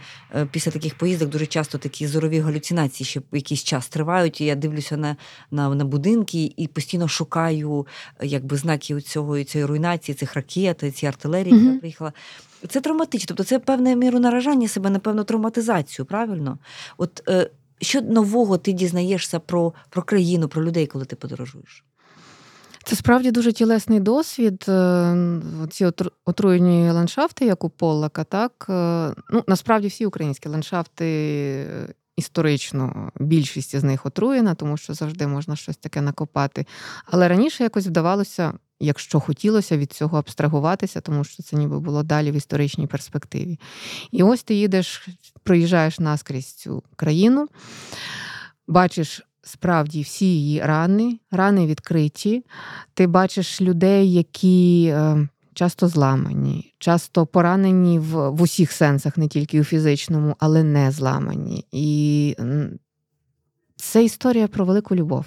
після 0.51 0.72
таких 0.72 0.95
поїздок 0.95 1.30
дуже 1.30 1.45
часто 1.45 1.78
такі 1.78 2.08
зорові 2.08 2.39
галюцинації, 2.39 3.08
ще 3.08 3.22
якийсь 3.32 3.64
час 3.64 3.88
тривають. 3.88 4.41
і 4.41 4.45
Я 4.45 4.56
дивлюся 4.56 4.97
на, 4.97 5.16
на, 5.51 5.76
на 5.76 5.86
будинки 5.86 6.54
і 6.58 6.68
постійно 6.68 7.08
шукаю 7.08 7.88
якби 8.22 8.58
знаки 8.58 9.02
цього 9.02 9.44
цієї 9.44 9.66
руйнації, 9.66 10.16
цих 10.16 10.36
ракет, 10.36 10.80
цієї 10.80 11.08
артилерії, 11.08 11.56
яка 11.56 11.70
mm-hmm. 11.70 11.80
приїхала. 11.80 12.14
Це 12.70 12.82
травматично, 12.82 13.26
тобто 13.28 13.44
це 13.44 13.60
певне 13.60 13.96
міру 13.96 14.20
наражання 14.20 14.68
себе 14.68 14.89
на 14.89 15.00
певну 15.00 15.24
травматизацію, 15.24 16.06
правильно? 16.06 16.58
От 16.98 17.24
е, 17.30 17.50
що 17.82 18.02
нового 18.02 18.58
ти 18.58 18.72
дізнаєшся 18.72 19.39
про, 19.39 19.74
про 19.89 20.04
країну, 20.04 20.48
про 20.48 20.64
людей, 20.64 20.88
коли 20.88 21.06
ти 21.06 21.16
подорожуєш? 21.16 21.84
Це 22.84 22.96
справді 22.96 23.32
дуже 23.32 23.52
тілесний 23.54 24.00
досвід. 24.00 24.66
Е, 24.68 25.16
ці 25.72 25.91
отруєні 26.26 26.91
ландшафти, 26.91 27.46
як 27.46 27.64
у 27.64 27.70
Поллака, 27.70 28.24
так 28.24 28.66
е, 28.70 29.14
ну 29.30 29.44
насправді 29.48 29.88
всі 29.88 30.06
українські 30.06 30.50
ландшафти 30.50 31.06
історично 32.18 33.11
більшість 33.20 33.76
з 33.76 33.84
них 33.84 34.05
отруєна, 34.05 34.55
тому 34.55 34.78
що 34.78 34.93
завжди 34.93 35.28
можна 35.28 35.55
щось 35.55 35.78
таке 35.78 36.01
накопати. 36.01 36.66
Але 37.05 37.28
раніше 37.28 37.64
якось 37.64 37.88
вдавалося, 37.88 38.53
якщо 38.80 39.20
хотілося 39.20 39.78
від 39.78 39.91
цього 39.91 40.18
абстрагуватися, 40.18 41.01
тому 41.01 41.24
що 41.24 41.43
це 41.43 41.57
ніби 41.57 41.80
було 41.80 42.03
далі 42.03 42.32
в 42.32 42.34
історичній 42.34 42.88
перспективі. 42.88 43.59
І 44.11 44.24
ось 44.24 44.43
ти 44.43 44.55
їдеш, 44.55 45.07
проїжджаєш 45.43 45.99
наскрізь 45.99 46.53
цю 46.53 46.84
країну, 46.95 47.47
бачиш. 48.68 49.22
Справді 49.45 50.01
всі 50.01 50.26
її 50.26 50.61
рани, 50.61 51.20
рани 51.32 51.68
відкриті. 51.68 52.43
Ти 52.93 53.07
бачиш 53.07 53.61
людей, 53.61 54.14
які 54.14 54.86
е, 54.93 55.28
часто 55.54 55.88
зламані, 55.88 56.74
часто 56.80 57.26
поранені 57.26 57.99
в, 57.99 58.30
в 58.30 58.41
усіх 58.41 58.72
сенсах, 58.72 59.18
не 59.18 59.28
тільки 59.28 59.62
у 59.62 59.64
фізичному, 59.64 60.36
але 60.39 60.64
не 60.64 60.91
зламані. 60.91 61.66
І 61.72 62.36
це 63.76 64.04
історія 64.04 64.47
про 64.47 64.66
велику 64.66 64.95
любов, 64.95 65.26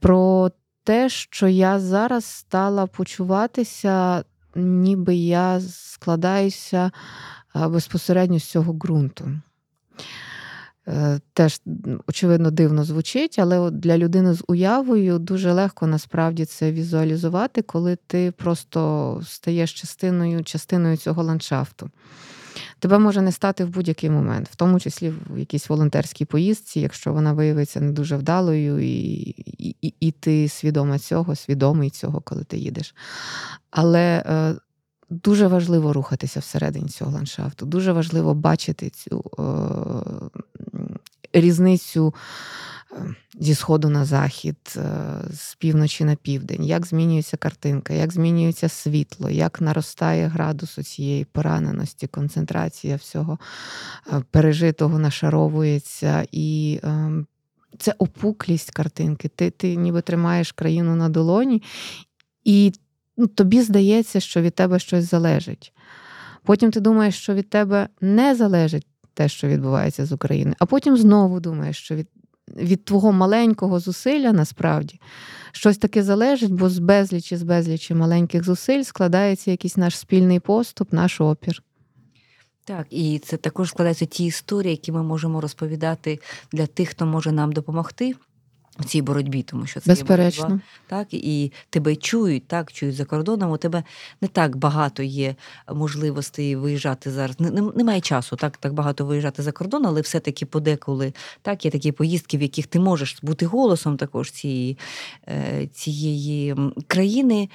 про 0.00 0.50
те, 0.84 1.08
що 1.08 1.48
я 1.48 1.80
зараз 1.80 2.24
стала 2.24 2.86
почуватися, 2.86 4.24
ніби 4.54 5.14
я 5.14 5.60
складаюся 5.60 6.90
безпосередньо 7.54 8.38
з 8.38 8.44
цього 8.44 8.72
ґрунту. 8.72 9.30
Е, 10.88 11.20
теж, 11.32 11.60
очевидно, 12.06 12.50
дивно 12.50 12.84
звучить, 12.84 13.38
але 13.38 13.70
для 13.70 13.98
людини 13.98 14.34
з 14.34 14.44
уявою 14.48 15.18
дуже 15.18 15.52
легко 15.52 15.86
насправді 15.86 16.44
це 16.44 16.72
візуалізувати, 16.72 17.62
коли 17.62 17.96
ти 18.06 18.30
просто 18.30 19.20
стаєш 19.26 19.72
частиною 19.72 20.44
частиною 20.44 20.96
цього 20.96 21.22
ландшафту. 21.22 21.90
Тебе 22.78 22.98
може 22.98 23.22
не 23.22 23.32
стати 23.32 23.64
в 23.64 23.68
будь-який 23.68 24.10
момент, 24.10 24.48
в 24.48 24.56
тому 24.56 24.80
числі 24.80 25.12
в 25.30 25.38
якійсь 25.38 25.68
волонтерській 25.68 26.24
поїздці, 26.24 26.80
якщо 26.80 27.12
вона 27.12 27.32
виявиться 27.32 27.80
не 27.80 27.92
дуже 27.92 28.16
вдалою, 28.16 28.78
і 28.78 29.02
і, 29.58 29.76
і, 29.82 29.94
і 30.00 30.10
ти 30.10 30.48
свідома 30.48 30.98
цього, 30.98 31.36
свідомий 31.36 31.90
цього, 31.90 32.20
коли 32.20 32.44
ти 32.44 32.58
їдеш. 32.58 32.94
Але 33.70 34.24
е, 34.26 34.54
дуже 35.10 35.46
важливо 35.46 35.92
рухатися 35.92 36.40
всередині 36.40 36.88
цього 36.88 37.10
ландшафту, 37.10 37.66
дуже 37.66 37.92
важливо 37.92 38.34
бачити 38.34 38.90
цю 38.90 39.24
е, 39.38 39.42
різницю 41.32 42.14
е, 42.92 43.14
зі 43.40 43.54
сходу 43.54 43.88
на 43.88 44.04
захід, 44.04 44.56
е, 44.76 44.80
з 45.32 45.54
півночі 45.54 46.04
на 46.04 46.14
південь, 46.14 46.64
як 46.64 46.86
змінюється 46.86 47.36
картинка, 47.36 47.94
як 47.94 48.12
змінюється 48.12 48.68
світло, 48.68 49.30
як 49.30 49.60
наростає 49.60 50.26
градус 50.26 50.74
цієї 50.74 51.24
пораненості, 51.24 52.06
концентрація 52.06 52.96
всього 52.96 53.38
е, 54.12 54.22
пережитого 54.30 54.98
нашаровується. 54.98 56.26
І 56.32 56.80
це 57.78 57.94
опуклість 57.98 58.70
картинки. 58.70 59.28
Ти 59.28 59.50
ти 59.50 59.76
ніби 59.76 60.00
тримаєш 60.00 60.52
країну 60.52 60.96
на 60.96 61.08
долоні, 61.08 61.62
і 62.44 62.72
ну, 63.16 63.26
тобі 63.26 63.62
здається, 63.62 64.20
що 64.20 64.40
від 64.40 64.54
тебе 64.54 64.78
щось 64.78 65.10
залежить. 65.10 65.72
Потім 66.44 66.70
ти 66.70 66.80
думаєш, 66.80 67.18
що 67.18 67.34
від 67.34 67.50
тебе 67.50 67.88
не 68.00 68.34
залежить 68.34 68.86
те, 69.14 69.28
що 69.28 69.48
відбувається 69.48 70.06
з 70.06 70.12
України, 70.12 70.54
а 70.58 70.66
потім 70.66 70.96
знову 70.96 71.40
думаєш, 71.40 71.78
що 71.78 71.94
від 71.94 72.08
від 72.56 72.84
твого 72.84 73.12
маленького 73.12 73.80
зусилля 73.80 74.32
насправді 74.32 75.00
щось 75.52 75.78
таке 75.78 76.02
залежить, 76.02 76.52
бо 76.52 76.68
з 76.68 76.78
безлічі, 76.78 77.36
з 77.36 77.42
безлічі 77.42 77.94
маленьких 77.94 78.44
зусиль 78.44 78.82
складається 78.82 79.50
якийсь 79.50 79.76
наш 79.76 79.98
спільний 79.98 80.40
поступ, 80.40 80.92
наш 80.92 81.20
опір. 81.20 81.62
Так, 82.64 82.86
і 82.90 83.18
це 83.18 83.36
також 83.36 83.68
складаються 83.68 84.06
ті 84.06 84.24
історії, 84.24 84.70
які 84.70 84.92
ми 84.92 85.02
можемо 85.02 85.40
розповідати 85.40 86.18
для 86.52 86.66
тих, 86.66 86.88
хто 86.88 87.06
може 87.06 87.32
нам 87.32 87.52
допомогти 87.52 88.14
в 88.78 88.84
цій 88.84 89.02
боротьбі, 89.02 89.42
тому 89.42 89.66
що 89.66 89.80
це 89.80 89.90
Безперечно. 89.90 90.44
боротьба, 90.44 90.64
так 90.86 91.08
і 91.10 91.52
тебе 91.70 91.96
чують, 91.96 92.46
так 92.46 92.72
чують 92.72 92.96
за 92.96 93.04
кордоном. 93.04 93.50
У 93.50 93.56
тебе 93.56 93.82
не 94.20 94.28
так 94.28 94.56
багато 94.56 95.02
є 95.02 95.34
можливостей 95.74 96.56
виїжджати 96.56 97.10
зараз. 97.10 97.40
Немає 97.76 98.00
часу, 98.00 98.36
так 98.36 98.56
так 98.56 98.72
багато 98.72 99.06
виїжджати 99.06 99.42
за 99.42 99.52
кордон, 99.52 99.86
але 99.86 100.00
все-таки 100.00 100.46
подеколи 100.46 101.12
так 101.42 101.64
є 101.64 101.70
такі 101.70 101.92
поїздки, 101.92 102.38
в 102.38 102.42
яких 102.42 102.66
ти 102.66 102.80
можеш 102.80 103.18
бути 103.22 103.46
голосом 103.46 103.96
також 103.96 104.30
цієї, 104.30 104.78
е, 105.28 105.68
цієї 105.72 106.56
країни. 106.86 107.48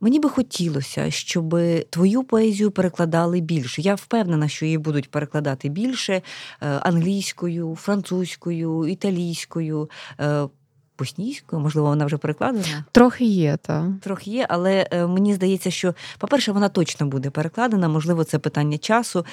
Мені 0.00 0.20
би 0.20 0.28
хотілося, 0.28 1.10
щоб 1.10 1.58
твою 1.90 2.22
поезію 2.22 2.70
перекладали 2.70 3.40
більше. 3.40 3.82
Я 3.82 3.94
впевнена, 3.94 4.48
що 4.48 4.64
її 4.64 4.78
будуть 4.78 5.10
перекладати 5.10 5.68
більше 5.68 6.12
е, 6.12 6.22
англійською, 6.60 7.76
французькою, 7.80 8.86
італійською. 8.86 9.90
Е, 10.20 10.48
боснійською, 11.00 11.62
можливо, 11.62 11.88
вона 11.88 12.04
вже 12.04 12.16
перекладена? 12.16 12.84
Трохи 12.92 13.24
є, 13.24 13.56
так. 13.62 13.86
Трохи 14.00 14.30
є, 14.30 14.46
але 14.48 14.88
е, 14.90 15.06
мені 15.06 15.34
здається, 15.34 15.70
що, 15.70 15.94
по-перше, 16.18 16.52
вона 16.52 16.68
точно 16.68 17.06
буде 17.06 17.30
перекладена, 17.30 17.88
можливо, 17.88 18.24
це 18.24 18.38
питання 18.38 18.78
часу. 18.78 19.26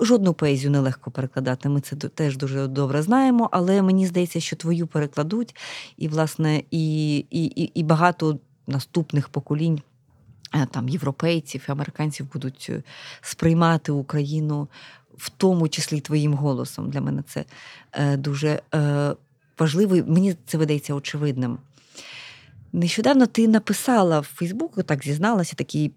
Жодну 0.00 0.34
поезію 0.34 0.70
нелегко 0.70 1.10
перекладати. 1.10 1.68
Ми 1.68 1.80
це 1.80 1.96
теж 1.96 2.36
дуже 2.36 2.66
добре 2.66 3.02
знаємо, 3.02 3.48
але 3.52 3.82
мені 3.82 4.06
здається, 4.06 4.40
що 4.40 4.56
твою 4.56 4.86
перекладуть, 4.86 5.56
і, 5.96 6.08
власне, 6.08 6.62
і, 6.70 7.16
і, 7.16 7.44
і, 7.44 7.62
і 7.62 7.82
багато 7.82 8.38
наступних 8.66 9.28
поколінь. 9.28 9.80
Е, 10.54 10.66
там 10.70 10.88
європейців 10.88 11.64
і 11.68 11.72
американців 11.72 12.32
будуть 12.32 12.66
е, 12.70 12.82
сприймати 13.20 13.92
Україну 13.92 14.68
в 15.16 15.28
тому 15.28 15.68
числі 15.68 16.00
твоїм 16.00 16.34
голосом. 16.34 16.90
Для 16.90 17.00
мене 17.00 17.22
це 17.28 17.44
е, 17.92 18.16
дуже 18.16 18.62
важливо, 19.58 19.96
мені 20.06 20.36
це 20.46 20.58
видається 20.58 20.94
очевидним. 20.94 21.58
Нещодавно 22.72 23.26
ти 23.26 23.48
написала 23.48 24.20
в 24.20 24.24
Фейсбуку, 24.24 24.82
так 24.82 25.04
зізналася, 25.04 25.56
такий 25.56 25.92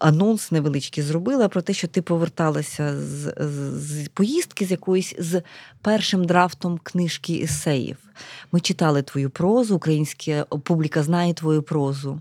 анонс 0.00 0.52
невеличкий 0.52 1.04
зробила 1.04 1.48
про 1.48 1.62
те, 1.62 1.72
що 1.72 1.88
ти 1.88 2.02
поверталася 2.02 3.00
з, 3.00 3.34
з, 3.38 4.04
з 4.04 4.08
поїздки 4.08 4.66
з 4.66 4.70
якоїсь 4.70 5.14
з 5.18 5.42
першим 5.82 6.24
драфтом 6.24 6.80
книжки 6.82 7.40
есеїв. 7.42 7.96
Ми 8.52 8.60
читали 8.60 9.02
твою 9.02 9.30
прозу, 9.30 9.76
українська 9.76 10.44
публіка 10.44 11.02
знає 11.02 11.34
твою 11.34 11.62
прозу, 11.62 12.20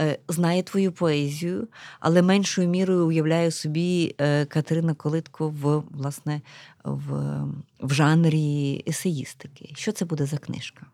е, 0.00 0.18
знає 0.28 0.62
твою 0.62 0.92
поезію, 0.92 1.68
але 2.00 2.22
меншою 2.22 2.68
мірою 2.68 3.06
уявляю 3.06 3.50
собі 3.50 4.14
е, 4.18 4.44
Катерина 4.44 4.94
Колитко 4.94 5.48
в 5.48 5.82
власне 5.90 6.40
в, 6.84 7.42
в 7.80 7.92
жанрі 7.92 8.84
есеїстики. 8.88 9.72
Що 9.74 9.92
це 9.92 10.04
буде 10.04 10.26
за 10.26 10.38
книжка? 10.38 10.86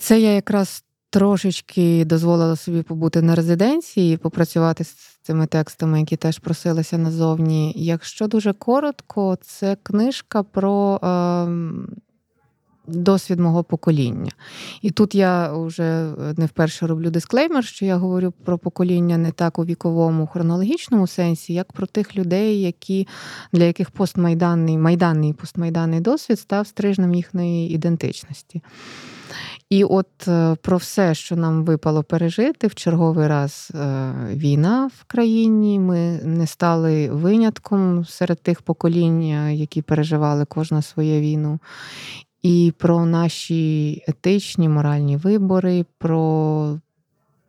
Це 0.00 0.20
я 0.20 0.32
якраз 0.32 0.84
трошечки 1.10 2.04
дозволила 2.04 2.56
собі 2.56 2.82
побути 2.82 3.22
на 3.22 3.34
резиденції, 3.34 4.16
попрацювати 4.16 4.84
з 4.84 5.18
цими 5.22 5.46
текстами, 5.46 6.00
які 6.00 6.16
теж 6.16 6.38
просилися 6.38 6.98
назовні. 6.98 7.72
Якщо 7.76 8.26
дуже 8.26 8.52
коротко, 8.52 9.38
це 9.42 9.76
книжка 9.82 10.42
про. 10.42 11.00
Е, 11.02 12.00
досвід 12.86 13.40
мого 13.40 13.64
покоління. 13.64 14.30
І 14.82 14.90
тут 14.90 15.14
я 15.14 15.52
вже 15.52 16.12
не 16.36 16.46
вперше 16.46 16.86
роблю 16.86 17.10
дисклеймер, 17.10 17.64
що 17.64 17.84
я 17.84 17.96
говорю 17.96 18.32
про 18.44 18.58
покоління 18.58 19.18
не 19.18 19.32
так 19.32 19.58
у 19.58 19.64
віковому 19.64 20.26
хронологічному 20.26 21.06
сенсі, 21.06 21.54
як 21.54 21.72
про 21.72 21.86
тих 21.86 22.16
людей, 22.16 22.60
які 22.60 23.08
для 23.52 23.64
яких 23.64 23.90
постмайданний 23.90 24.78
майданний 24.78 25.30
і 25.30 25.32
постмайданний 25.32 26.00
досвід 26.00 26.40
став 26.40 26.66
стрижнем 26.66 27.14
їхньої 27.14 27.70
ідентичності. 27.70 28.62
І 29.70 29.84
от 29.84 30.28
е, 30.28 30.56
про 30.62 30.76
все, 30.76 31.14
що 31.14 31.36
нам 31.36 31.64
випало 31.64 32.02
пережити 32.02 32.66
в 32.66 32.74
черговий 32.74 33.28
раз 33.28 33.72
е, 33.74 34.12
війна 34.30 34.90
в 34.98 35.04
країні. 35.04 35.78
Ми 35.78 36.20
не 36.24 36.46
стали 36.46 37.10
винятком 37.10 38.04
серед 38.04 38.42
тих 38.42 38.62
поколінь, 38.62 39.22
е, 39.22 39.54
які 39.54 39.82
переживали 39.82 40.44
кожна 40.44 40.82
своє 40.82 41.20
війну. 41.20 41.58
І 42.42 42.72
про 42.78 43.06
наші 43.06 44.04
етичні 44.08 44.68
моральні 44.68 45.16
вибори, 45.16 45.84
про 45.98 46.78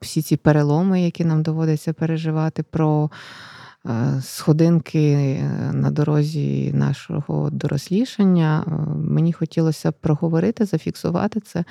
всі 0.01 0.22
ці 0.22 0.38
переломи, 0.38 1.01
які 1.01 1.26
нам 1.26 1.43
доводиться 1.43 1.93
переживати, 1.93 2.63
про 2.63 3.09
сходинки 4.21 5.11
е, 5.11 5.43
на 5.73 5.91
дорозі 5.91 6.71
нашого 6.73 7.49
дорослішання. 7.49 8.65
Е, 8.67 8.71
мені 8.95 9.34
хотілося 9.34 9.91
проговорити, 9.91 10.65
зафіксувати 10.65 11.39
це, 11.39 11.63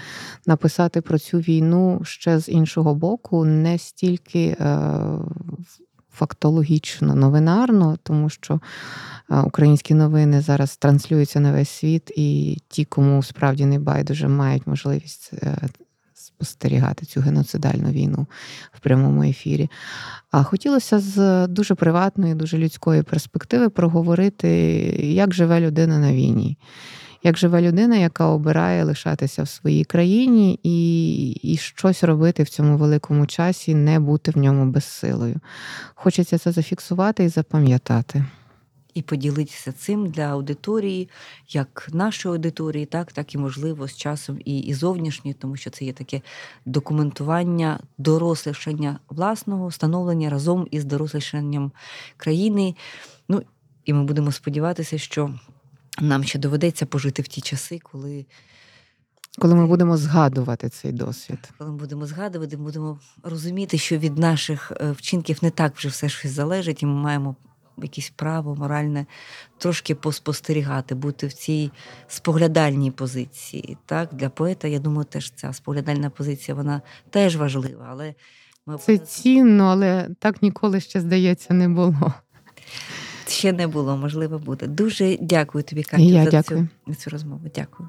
написати 0.47 1.01
про 1.01 1.19
цю 1.19 1.39
війну 1.39 2.01
ще 2.05 2.39
з 2.39 2.49
іншого 2.49 2.95
боку, 2.95 3.45
не 3.45 3.79
стільки 3.79 4.57
фактологічно, 6.13 7.15
новинарно, 7.15 7.99
тому 8.03 8.29
що 8.29 8.61
українські 9.45 9.95
новини 9.95 10.41
зараз 10.41 10.77
транслюються 10.77 11.41
на 11.41 11.53
весь 11.53 11.71
світ, 11.71 12.13
і 12.17 12.59
ті, 12.69 12.85
кому 12.85 13.23
справді 13.23 13.67
не 13.67 13.79
байдуже, 13.79 14.29
мають 14.29 14.67
можливість 14.67 15.33
спостерігати 16.41 17.07
цю 17.07 17.21
геноцидальну 17.21 17.91
війну 17.91 18.27
в 18.73 18.81
прямому 18.81 19.23
ефірі. 19.23 19.71
А 20.31 20.43
хотілося 20.43 20.99
з 20.99 21.47
дуже 21.47 21.75
приватної, 21.75 22.35
дуже 22.35 22.59
людської 22.59 23.03
перспективи 23.03 23.69
проговорити, 23.69 24.49
як 24.99 25.35
живе 25.35 25.61
людина 25.61 25.99
на 25.99 26.13
війні. 26.13 26.59
Як 27.23 27.39
живе 27.39 27.63
людина, 27.63 27.97
яка 27.97 28.27
обирає 28.27 28.85
лишатися 28.85 29.43
в 29.43 29.49
своїй 29.49 29.85
країні 29.85 30.61
і 30.63 31.31
і 31.31 31.57
щось 31.57 32.05
робити 32.05 32.43
в 32.43 32.49
цьому 32.49 32.77
великому 32.77 33.27
часі, 33.27 33.75
не 33.75 34.01
бути 34.01 34.31
в 34.31 34.39
ньому 34.39 34.73
безсилою. 34.73 35.37
Хочеться 35.95 36.39
це 36.39 36.53
зафіксувати 36.53 37.25
і 37.25 37.29
запам'ятати 37.29 38.25
і 38.95 39.03
поділитися 39.03 39.73
цим 39.73 40.11
для 40.11 40.23
аудиторії, 40.23 41.09
як 41.49 41.89
нашої 41.93 42.35
аудиторії, 42.35 42.87
так 42.87 43.13
так 43.13 43.35
і 43.35 43.39
можливо 43.39 43.89
з 43.89 43.97
часом 43.97 44.39
і 44.45 44.59
і 44.59 44.75
зовнішньої, 44.75 45.35
тому 45.35 45.57
що 45.57 45.71
це 45.71 45.85
є 45.85 45.93
таке 45.93 46.21
документування, 46.67 47.81
дорослішання 47.99 48.99
власного, 49.09 49.69
встановлення 49.69 50.31
разом 50.31 50.69
із 50.71 50.85
дорослішанням 50.85 51.73
країни. 52.17 52.75
Ну 53.29 53.43
і 53.85 53.93
ми 53.93 54.05
будемо 54.05 54.33
сподіватися, 54.33 54.99
що 54.99 55.35
нам 56.01 56.25
ще 56.25 56.39
доведеться 56.39 56.87
пожити 56.87 57.23
в 57.23 57.29
ті 57.29 57.41
часи, 57.41 57.79
коли. 57.79 58.27
Коли 59.39 59.55
ми 59.55 59.67
будемо 59.67 59.97
згадувати 59.97 60.69
цей 60.69 60.93
досвід, 60.93 61.39
коли 61.59 61.71
ми 61.71 61.77
будемо 61.77 62.07
згадувати, 62.07 62.57
будемо 62.57 62.99
розуміти, 63.23 63.79
що 63.79 63.99
від 63.99 64.19
наших 64.19 64.73
е, 64.81 64.93
вчинків 64.93 65.39
не 65.43 65.51
так 65.51 65.77
вже 65.77 65.89
все 65.89 66.09
щось 66.09 66.31
залежить, 66.31 66.83
і 66.83 66.87
ми 66.87 66.95
маємо 66.95 67.37
якесь 67.79 68.13
право 68.17 68.57
моральне 68.57 69.07
трошки 69.59 69.95
поспостерігати, 69.95 70.95
бути 70.95 71.27
в 71.27 71.33
цій 71.33 71.71
споглядальній 72.09 72.91
позиції. 72.91 73.77
Так, 73.87 74.15
Для 74.15 74.29
поета, 74.29 74.69
я 74.69 74.79
думаю, 74.79 75.05
теж 75.05 75.31
ця 75.31 75.53
споглядальна 75.53 76.11
позиція 76.11 76.55
вона 76.55 76.83
теж 77.11 77.37
важлива. 77.37 77.87
але 77.91 78.15
ми 78.67 78.79
Це 78.79 78.99
цінно, 78.99 79.65
але 79.65 80.09
так 80.19 80.43
ніколи 80.43 80.81
ще, 80.81 81.01
здається, 81.01 81.55
не 81.55 81.69
було. 81.69 82.15
Ще 83.29 83.53
не 83.53 83.67
було, 83.67 83.97
можливо, 83.97 84.39
буде. 84.39 84.67
Дуже 84.67 85.19
дякую 85.21 85.65
тобі, 85.65 85.83
Катю, 85.83 86.09
за 86.09 86.25
дякую. 86.25 86.69
цю, 86.87 86.95
цю 86.95 87.11
розмову. 87.11 87.51
Дякую. 87.55 87.89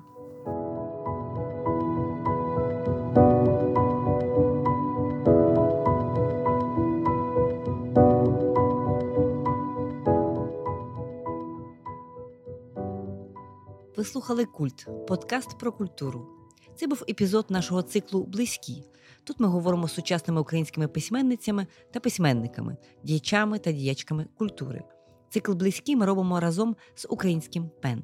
Ви 14.01 14.05
слухали 14.05 14.45
Культ, 14.45 14.87
подкаст 15.07 15.57
про 15.57 15.71
культуру. 15.71 16.27
Це 16.75 16.87
був 16.87 17.03
епізод 17.09 17.45
нашого 17.49 17.81
циклу 17.81 18.23
Близькі. 18.23 18.83
Тут 19.23 19.39
ми 19.39 19.47
говоримо 19.47 19.87
з 19.87 19.93
сучасними 19.93 20.41
українськими 20.41 20.87
письменницями 20.87 21.67
та 21.93 21.99
письменниками, 21.99 22.77
діячами 23.03 23.59
та 23.59 23.71
діячками 23.71 24.27
культури. 24.37 24.83
Цикл 25.29 25.53
близькі 25.53 25.95
ми 25.95 26.05
робимо 26.05 26.39
разом 26.39 26.75
з 26.95 27.07
українським 27.09 27.69
пен. 27.81 28.03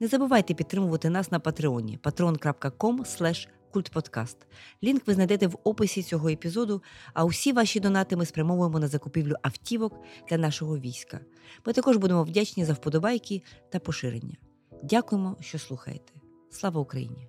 Не 0.00 0.08
забувайте 0.08 0.54
підтримувати 0.54 1.10
нас 1.10 1.32
на 1.32 1.40
Патреоні 1.40 1.98
patreon.com 2.02 3.46
культподкаст. 3.72 4.46
Лінк 4.82 5.06
ви 5.06 5.14
знайдете 5.14 5.46
в 5.46 5.58
описі 5.64 6.02
цього 6.02 6.28
епізоду, 6.28 6.82
а 7.14 7.24
усі 7.24 7.52
ваші 7.52 7.80
донати 7.80 8.16
ми 8.16 8.26
спрямовуємо 8.26 8.78
на 8.78 8.88
закупівлю 8.88 9.34
автівок 9.42 10.00
для 10.30 10.38
нашого 10.38 10.78
війська. 10.78 11.20
Ми 11.66 11.72
також 11.72 11.96
будемо 11.96 12.24
вдячні 12.24 12.64
за 12.64 12.72
вподобайки 12.72 13.42
та 13.70 13.78
поширення. 13.78 14.36
Дякуємо, 14.88 15.36
що 15.40 15.58
слухаєте. 15.58 16.12
Слава 16.50 16.80
Україні! 16.80 17.28